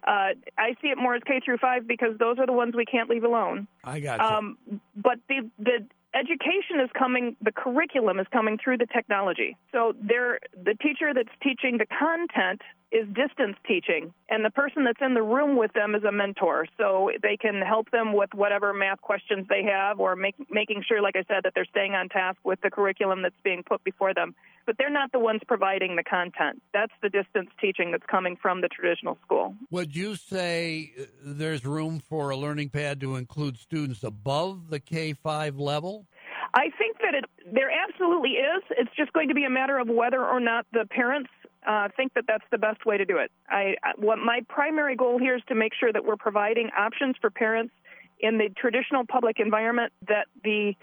Uh, 0.08 0.38
I 0.58 0.76
see 0.84 0.89
it 0.89 0.98
more 1.00 1.16
as 1.16 1.24
K 1.26 1.41
through 1.43 1.58
five 1.58 1.88
because 1.88 2.18
those 2.20 2.38
are 2.38 2.46
the 2.46 2.54
ones 2.54 2.76
we 2.76 2.86
can't 2.86 3.10
leave 3.10 3.24
alone. 3.24 3.68
I 3.84 4.00
got 4.00 4.20
you. 4.20 4.26
Um, 4.26 4.58
but 4.96 5.18
the 5.28 5.50
the 5.58 5.88
education 6.16 6.80
is 6.82 6.89
coming, 6.98 7.36
the 7.41 7.52
curriculum 7.52 8.20
is 8.20 8.28
coming 8.32 8.58
through 8.64 8.78
the 8.78 8.88
technology. 8.88 9.58
So 9.72 9.93
the 10.02 10.76
teacher 10.82 11.14
that's 11.14 11.36
teaching 11.43 11.78
the 11.78 11.86
content 11.86 12.62
is 12.91 13.07
distance 13.07 13.57
teaching, 13.67 14.13
and 14.29 14.45
the 14.45 14.49
person 14.49 14.83
that's 14.83 15.01
in 15.01 15.13
the 15.13 15.21
room 15.21 15.57
with 15.57 15.73
them 15.73 15.95
is 15.95 16.03
a 16.03 16.11
mentor. 16.11 16.67
So 16.77 17.11
they 17.21 17.38
can 17.38 17.61
help 17.61 17.91
them 17.91 18.13
with 18.13 18.29
whatever 18.33 18.73
math 18.73 19.01
questions 19.01 19.47
they 19.49 19.63
have, 19.63 19.99
or 19.99 20.15
make, 20.15 20.36
making 20.49 20.83
sure, 20.88 21.01
like 21.01 21.15
I 21.15 21.23
said, 21.27 21.43
that 21.43 21.53
they're 21.55 21.65
staying 21.65 21.93
on 21.93 22.09
task 22.09 22.38
with 22.43 22.61
the 22.61 22.69
curriculum 22.69 23.21
that's 23.21 23.36
being 23.43 23.63
put 23.63 23.83
before 23.83 24.13
them. 24.13 24.36
But 24.65 24.77
they're 24.77 24.89
not 24.89 25.11
the 25.11 25.19
ones 25.19 25.41
providing 25.47 25.95
the 25.95 26.03
content. 26.03 26.61
That's 26.73 26.93
the 27.01 27.09
distance 27.09 27.49
teaching 27.59 27.91
that's 27.91 28.05
coming 28.09 28.36
from 28.41 28.61
the 28.61 28.67
traditional 28.67 29.17
school. 29.23 29.55
Would 29.71 29.95
you 29.95 30.15
say 30.15 30.91
uh, 30.99 31.03
there's 31.23 31.65
room 31.65 31.99
for 31.99 32.29
a 32.29 32.38
learning 32.38 32.69
pad 32.69 32.99
to 33.01 33.15
include 33.15 33.57
students 33.57 34.03
above 34.03 34.69
the 34.69 34.79
K 34.79 35.13
5 35.13 35.57
level? 35.57 36.05
I 36.53 36.69
think 36.77 36.97
that 36.99 37.13
it, 37.13 37.25
there 37.53 37.69
absolutely 37.69 38.31
is. 38.31 38.63
It's 38.71 38.91
just 38.95 39.11
going 39.13 39.27
to 39.27 39.36
be 39.36 39.43
a 39.43 39.49
matter 39.49 39.77
of 39.77 39.89
whether 39.89 40.23
or 40.23 40.39
not 40.39 40.65
the 40.71 40.86
parents 40.89 41.29
uh, 41.66 41.89
think 41.95 42.13
that 42.13 42.26
that's 42.28 42.43
the 42.51 42.57
best 42.57 42.86
way 42.86 42.97
to 42.97 43.05
do 43.05 43.18
it. 43.18 43.32
I, 43.49 43.76
what 43.97 44.18
my 44.18 44.41
primary 44.47 44.95
goal 44.95 45.18
here 45.18 45.36
is 45.36 45.41
to 45.47 45.55
make 45.55 45.74
sure 45.74 45.91
that 45.91 46.05
we're 46.05 46.16
providing 46.18 46.70
options 46.78 47.16
for 47.20 47.30
parents 47.30 47.74
in 48.20 48.38
the 48.38 48.49
traditional 48.55 49.05
public 49.05 49.39
environment 49.39 49.91
that 50.07 50.28
the 50.43 50.76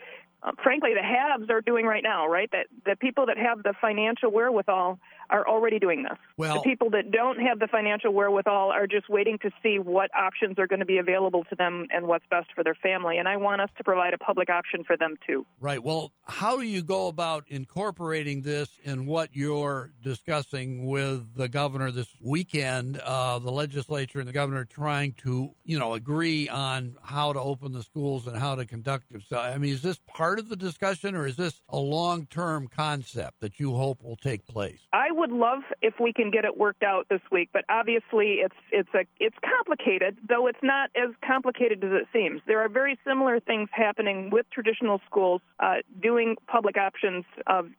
uh, 0.43 0.51
frankly 0.63 0.91
the 0.95 1.03
haves 1.03 1.49
are 1.51 1.61
doing 1.61 1.87
right 1.87 2.03
now, 2.03 2.27
right? 2.27 2.51
That 2.51 2.67
the 2.85 2.97
people 2.97 3.27
that 3.27 3.39
have 3.39 3.63
the 3.63 3.75
financial 3.81 4.31
wherewithal 4.31 4.99
are 5.33 5.49
already 5.49 5.79
doing 5.79 6.03
this. 6.03 6.19
Well, 6.37 6.57
the 6.57 6.61
people 6.61 6.91
that 6.91 7.11
don't 7.11 7.39
have 7.41 7.59
the 7.59 7.67
financial 7.67 8.13
wherewithal 8.13 8.71
are 8.71 8.87
just 8.87 9.09
waiting 9.09 9.39
to 9.39 9.51
see 9.63 9.79
what 9.79 10.11
options 10.15 10.59
are 10.59 10.67
going 10.67 10.81
to 10.81 10.87
be 10.87 10.99
available 10.99 11.45
to 11.45 11.57
them 11.57 11.87
and 11.91 12.07
what's 12.07 12.27
best 12.31 12.49
for 12.55 12.63
their 12.63 12.75
family. 12.75 13.17
And 13.17 13.27
I 13.27 13.39
want 13.39 13.63
us 13.63 13.71
to 13.79 13.85
provide 13.85 14.13
a 14.13 14.19
public 14.19 14.51
option 14.51 14.85
for 14.85 14.97
them 14.97 15.17
too. 15.27 15.47
Right. 15.59 15.83
Well, 15.83 16.13
how 16.25 16.59
do 16.59 16.65
you 16.65 16.83
go 16.83 17.09
about 17.09 17.45
incorporating 17.49 18.43
this 18.43 18.69
in 18.85 19.07
what 19.07 19.31
you're 19.33 19.93
discussing 20.03 20.87
with 20.87 21.35
the 21.35 21.49
governor 21.49 21.91
this 21.91 22.09
weekend? 22.21 22.99
Uh, 22.99 23.39
the 23.39 23.51
legislature 23.51 24.19
and 24.19 24.29
the 24.29 24.33
governor 24.33 24.65
trying 24.67 25.13
to, 25.25 25.55
you 25.65 25.79
know, 25.79 25.95
agree 25.95 26.49
on 26.49 26.97
how 27.03 27.33
to 27.33 27.41
open 27.41 27.73
the 27.73 27.83
schools 27.83 28.27
and 28.27 28.37
how 28.37 28.55
to 28.55 28.67
conduct 28.67 29.11
themselves. 29.11 29.55
I 29.55 29.57
mean, 29.57 29.73
is 29.73 29.83
this 29.83 29.99
part 30.07 30.39
of 30.39 30.51
the 30.51 30.57
discussion, 30.57 31.15
or 31.15 31.27
is 31.27 31.37
this 31.37 31.63
a 31.71 31.79
long-term 31.79 32.69
concept 32.69 33.41
that 33.41 33.59
you 33.59 33.75
hope 33.75 34.03
will 34.03 34.17
take 34.17 34.47
place? 34.47 34.81
I 34.93 35.11
would 35.11 35.22
love 35.31 35.63
if 35.81 35.95
we 36.01 36.13
can 36.13 36.31
get 36.31 36.45
it 36.45 36.57
worked 36.57 36.83
out 36.83 37.07
this 37.09 37.21
week, 37.31 37.51
but 37.53 37.65
obviously 37.69 38.41
it's 38.41 38.55
it's 38.71 38.89
a 38.95 39.05
it's 39.21 39.37
complicated, 39.45 40.17
though 40.29 40.47
it's 40.47 40.63
not 40.63 40.91
as 40.97 41.11
complicated 41.27 41.83
as 41.85 41.91
it 41.93 42.09
seems. 42.13 42.41
There 42.47 42.61
are 42.61 42.69
very 42.69 42.99
similar 43.07 43.41
things 43.41 43.69
happening 43.73 44.31
with 44.31 44.47
traditional 44.51 45.01
schools 45.07 45.41
uh, 45.61 45.77
doing 46.03 46.37
public 46.47 46.77
options 46.77 47.25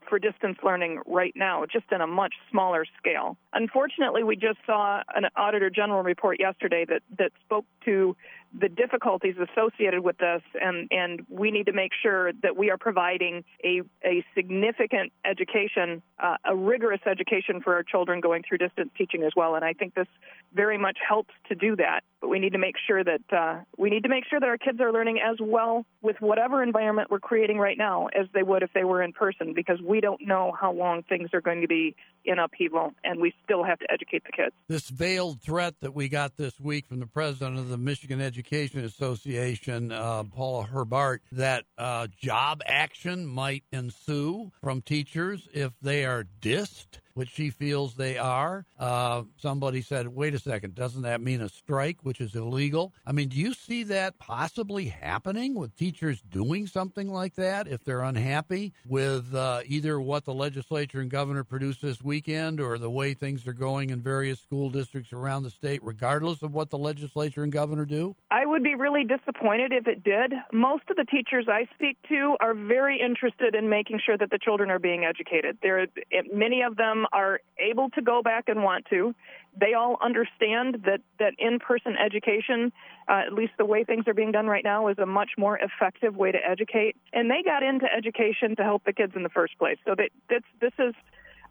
for 0.08 0.20
distance 0.20 0.58
learning 0.64 1.02
right 1.06 1.34
now, 1.36 1.66
just 1.72 1.86
in 1.92 2.02
a 2.02 2.08
much 2.08 2.34
smaller 2.50 2.86
scale. 2.98 3.38
Unfortunately, 3.54 4.24
we 4.24 4.36
just 4.36 4.60
saw 4.66 5.02
an 5.16 5.26
Auditor 5.36 5.70
General 5.70 6.04
report 6.04 6.40
yesterday 6.40 6.86
that 6.88 7.02
that 7.18 7.32
spoke 7.46 7.66
to 7.86 8.16
the 8.58 8.70
difficulties 8.70 9.36
associated 9.38 10.02
with 10.04 10.18
this, 10.20 10.42
and, 10.62 10.88
and 10.92 11.26
we 11.28 11.50
need 11.50 11.66
to 11.66 11.74
make 11.74 11.92
sure 12.02 12.32
that 12.44 12.56
we 12.56 12.70
are 12.70 12.78
providing 12.78 13.44
a, 13.64 13.82
a 14.06 14.24
significant 14.36 15.12
education, 15.26 16.04
uh, 16.22 16.36
a 16.46 16.56
rigorous 16.56 17.02
education 17.08 17.62
for 17.62 17.74
our 17.74 17.84
children 17.84 18.22
going 18.22 18.44
through 18.48 18.60
distance 18.60 18.92
teaching 18.96 19.24
as 19.24 19.32
well. 19.36 19.56
And 19.56 19.66
I 19.66 19.74
think 19.74 19.96
this 19.96 20.08
very 20.54 20.78
much 20.78 20.98
helps 21.08 21.34
to 21.50 21.56
do 21.56 21.76
that. 21.78 22.02
But 22.22 22.30
we 22.30 22.40
need 22.40 22.54
to 22.54 22.60
make 22.60 22.76
sure 22.88 23.04
that 23.04 23.22
uh, 23.36 23.62
we 23.78 23.90
need 23.90 24.04
to 24.04 24.10
make 24.10 24.24
sure 24.30 24.40
that 24.40 24.48
our 24.48 24.58
kids 24.58 24.80
are 24.80 24.94
learning 24.94 25.20
as 25.20 25.38
well 25.42 25.86
with 26.02 26.18
whatever 26.22 26.62
environment 26.62 27.10
we're 27.10 27.20
creating 27.20 27.58
right 27.58 27.78
now 27.78 28.08
as 28.08 28.28
they 28.34 28.44
would 28.44 28.62
if 28.62 28.72
they 28.74 28.84
were 28.84 29.02
in 29.02 29.14
person, 29.14 29.54
because 29.54 29.82
we 29.82 30.00
don't 30.00 30.22
know 30.26 30.54
how 30.58 30.72
long 30.72 31.02
things 31.04 31.32
are 31.34 31.42
going 31.42 31.62
to 31.62 31.68
be 31.68 31.96
in 32.24 32.40
upheaval, 32.40 32.94
and 33.04 33.20
we 33.20 33.34
still 33.44 33.64
have 33.64 33.80
to 33.80 33.86
educate 33.92 34.24
the 34.24 34.32
kids. 34.32 34.56
This 34.70 34.90
veiled 34.90 35.42
threat 35.42 35.74
that 35.82 35.94
we 35.94 36.08
got 36.08 36.38
this 36.38 36.58
week 36.60 36.86
from 36.86 37.00
the 37.00 37.08
president 37.08 37.58
of 37.58 37.68
the 37.68 37.78
Michigan 37.78 38.22
Education 38.22 38.43
Association, 38.52 39.92
uh, 39.92 40.24
Paula 40.24 40.66
Herbart, 40.66 41.22
that 41.32 41.66
uh, 41.78 42.08
job 42.18 42.62
action 42.66 43.26
might 43.26 43.64
ensue 43.72 44.52
from 44.62 44.82
teachers 44.82 45.48
if 45.54 45.72
they 45.82 46.06
are 46.06 46.26
dissed 46.42 47.00
which 47.14 47.30
she 47.30 47.50
feels 47.50 47.96
they 47.96 48.18
are. 48.18 48.66
Uh, 48.80 49.24
somebody 49.38 49.82
said, 49.82 50.08
wait 50.08 50.34
a 50.34 50.40
second, 50.40 50.76
doesn't 50.76 51.04
that 51.04 51.22
mean 51.22 51.42
a 51.42 51.50
strike, 51.50 51.98
which 52.04 52.20
is 52.20 52.36
illegal? 52.36 52.94
I 53.06 53.12
mean, 53.12 53.30
do 53.30 53.38
you 53.38 53.54
see 53.54 53.84
that 53.84 54.20
possibly 54.20 54.86
happening 54.86 55.54
with 55.56 55.76
teachers 55.76 56.22
doing 56.22 56.68
something 56.68 57.12
like 57.12 57.36
that 57.36 57.68
if 57.68 57.84
they're 57.84 58.02
unhappy 58.02 58.74
with 58.88 59.34
uh, 59.34 59.62
either 59.66 60.00
what 60.00 60.26
the 60.26 60.34
legislature 60.34 61.02
and 61.02 61.10
governor 61.10 61.44
produced 61.44 61.82
this 61.82 62.02
weekend 62.02 62.60
or 62.60 62.78
the 62.78 62.90
way 62.90 63.14
things 63.14 63.48
are 63.48 63.54
going 63.54 63.90
in 63.90 64.02
various 64.02 64.40
school 64.40 64.70
districts 64.70 65.14
around 65.14 65.44
the 65.44 65.50
state, 65.50 65.82
regardless 65.84 66.42
of 66.42 66.54
what 66.54 66.70
the 66.70 66.78
legislature 66.78 67.44
and 67.44 67.52
governor 67.52 67.86
do? 67.86 68.16
I 68.32 68.46
would 68.46 68.64
be 68.64 68.76
really 68.76 69.04
disappointed 69.04 69.72
if 69.72 69.88
it 69.88 70.04
did. 70.04 70.34
Most 70.52 70.84
of 70.90 70.96
the 70.96 71.06
teachers 71.06 71.48
I 71.50 71.68
speak 71.76 71.98
to 72.10 72.36
are 72.40 72.54
very 72.54 73.00
interested 73.00 73.56
in 73.56 73.70
making 73.70 74.00
sure 74.06 74.18
that 74.18 74.30
the 74.30 74.40
children 74.40 74.70
are 74.70 74.80
being 74.80 75.06
educated. 75.06 75.58
There, 75.62 75.88
many 76.34 76.62
of 76.62 76.76
them 76.76 77.03
are 77.12 77.40
able 77.58 77.90
to 77.92 78.02
go 78.02 78.22
back 78.22 78.46
and 78.48 78.64
want 78.64 78.86
to. 78.90 79.14
They 79.60 79.74
all 79.74 79.98
understand 80.02 80.84
that, 80.86 81.02
that 81.20 81.34
in 81.38 81.60
person 81.60 81.96
education, 81.98 82.72
uh, 83.08 83.24
at 83.28 83.34
least 83.34 83.54
the 83.58 83.66
way 83.66 83.84
things 83.84 84.08
are 84.08 84.14
being 84.14 84.32
done 84.32 84.48
right 84.48 84.64
now, 84.64 84.88
is 84.88 84.98
a 85.00 85.06
much 85.06 85.32
more 85.38 85.60
effective 85.60 86.16
way 86.16 86.32
to 86.32 86.38
educate. 86.38 86.96
And 87.12 87.30
they 87.30 87.44
got 87.44 87.64
into 87.64 87.86
education 87.86 88.56
to 88.56 88.64
help 88.64 88.84
the 88.86 88.94
kids 88.94 89.14
in 89.16 89.24
the 89.24 89.30
first 89.30 89.58
place. 89.58 89.78
So 89.86 89.96
that, 89.96 90.10
that's, 90.30 90.46
this 90.60 90.74
is, 90.80 90.96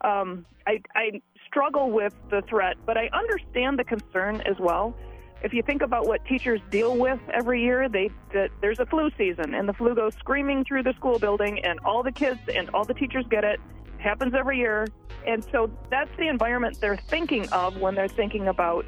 um, 0.01 0.47
I, 0.67 0.81
I 0.95 1.21
struggle 1.47 1.91
with 1.91 2.15
the 2.31 2.43
threat, 2.49 2.77
but 2.87 2.97
I 2.97 3.09
understand 3.13 3.79
the 3.79 3.85
concern 3.85 4.41
as 4.41 4.59
well 4.59 4.97
if 5.43 5.53
you 5.53 5.63
think 5.63 5.83
about 5.83 6.07
what 6.07 6.25
teachers 6.25 6.61
deal 6.71 6.97
with 6.97 7.19
every 7.33 7.63
year, 7.63 7.89
they 7.89 8.11
that 8.33 8.51
there's 8.61 8.79
a 8.79 8.87
flu 8.87 9.11
season 9.19 9.55
and 9.55 9.69
the 9.69 9.73
flu 9.73 9.95
goes 9.95 10.15
screaming 10.15 10.65
through 10.65 10.85
the 10.85 10.93
school 10.95 11.19
building 11.19 11.59
and 11.65 11.81
all 11.81 12.03
the 12.03 12.13
kids 12.13 12.41
and 12.55 12.71
all 12.71 12.85
the 12.85 12.95
teachers 12.95 13.25
get 13.29 13.45
it 13.45 13.61
happens 14.03 14.35
every 14.35 14.59
year. 14.59 14.87
And 15.27 15.45
so 15.53 15.71
that's 15.91 16.11
the 16.19 16.29
environment 16.29 16.79
they're 16.81 16.97
thinking 16.97 17.49
of 17.51 17.79
when 17.79 17.95
they're 17.95 18.09
thinking 18.09 18.49
about 18.49 18.85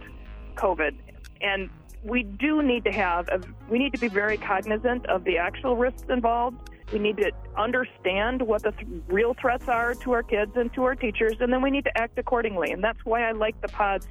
COVID. 0.57 0.97
And 1.41 1.71
we 2.03 2.23
do 2.23 2.62
need 2.62 2.85
to 2.85 2.93
have, 2.93 3.29
a, 3.29 3.41
we 3.69 3.79
need 3.79 3.93
to 3.95 4.01
be 4.01 4.09
very 4.09 4.37
cognizant 4.37 5.07
of 5.07 5.25
the 5.25 5.39
actual 5.39 5.77
risks 5.77 6.05
involved. 6.09 6.71
We 6.93 6.99
need 6.99 7.17
to 7.17 7.33
understand 7.57 8.43
what 8.43 8.62
the 8.62 8.73
th- 8.73 8.87
real 9.09 9.35
threats 9.41 9.69
are 9.69 9.95
to 9.95 10.12
our 10.12 10.23
kids 10.23 10.53
and 10.57 10.73
to 10.75 10.85
our 10.85 10.95
teachers, 10.95 11.37
and 11.41 11.53
then 11.53 11.62
we 11.62 11.71
need 11.71 11.85
to 11.85 11.99
act 11.99 12.19
accordingly. 12.19 12.73
And 12.73 12.85
that's 12.85 13.05
why 13.05 13.27
I 13.27 13.33
like 13.33 13.59
the 13.62 13.69
pods 13.69 14.07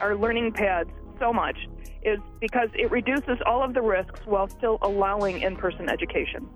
our 0.00 0.14
learning 0.16 0.52
pads 0.52 0.90
so 1.18 1.32
much 1.32 1.56
is 2.02 2.18
because 2.40 2.68
it 2.74 2.90
reduces 2.90 3.38
all 3.46 3.62
of 3.62 3.74
the 3.74 3.82
risks 3.82 4.20
while 4.24 4.48
still 4.48 4.78
allowing 4.82 5.40
in 5.40 5.56
person 5.56 5.88
education. 5.88 6.48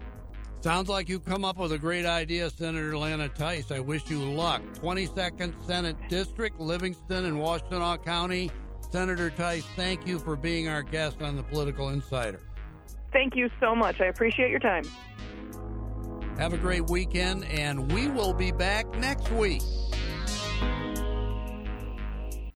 Sounds 0.66 0.88
like 0.88 1.08
you've 1.08 1.24
come 1.24 1.44
up 1.44 1.58
with 1.58 1.70
a 1.70 1.78
great 1.78 2.04
idea, 2.04 2.50
Senator 2.50 2.98
Lana 2.98 3.28
Theis. 3.28 3.70
I 3.70 3.78
wish 3.78 4.10
you 4.10 4.18
luck. 4.18 4.60
22nd 4.82 5.54
Senate 5.64 5.96
District, 6.08 6.58
Livingston 6.58 7.24
and 7.24 7.36
Washtenaw 7.36 8.04
County. 8.04 8.50
Senator 8.90 9.30
Theis, 9.30 9.64
thank 9.76 10.08
you 10.08 10.18
for 10.18 10.34
being 10.34 10.66
our 10.66 10.82
guest 10.82 11.22
on 11.22 11.36
the 11.36 11.44
Political 11.44 11.90
Insider. 11.90 12.40
Thank 13.12 13.36
you 13.36 13.48
so 13.60 13.76
much. 13.76 14.00
I 14.00 14.06
appreciate 14.06 14.50
your 14.50 14.58
time. 14.58 14.82
Have 16.36 16.52
a 16.52 16.58
great 16.58 16.90
weekend, 16.90 17.44
and 17.44 17.92
we 17.92 18.08
will 18.08 18.34
be 18.34 18.50
back 18.50 18.92
next 18.98 19.30
week. 19.30 19.62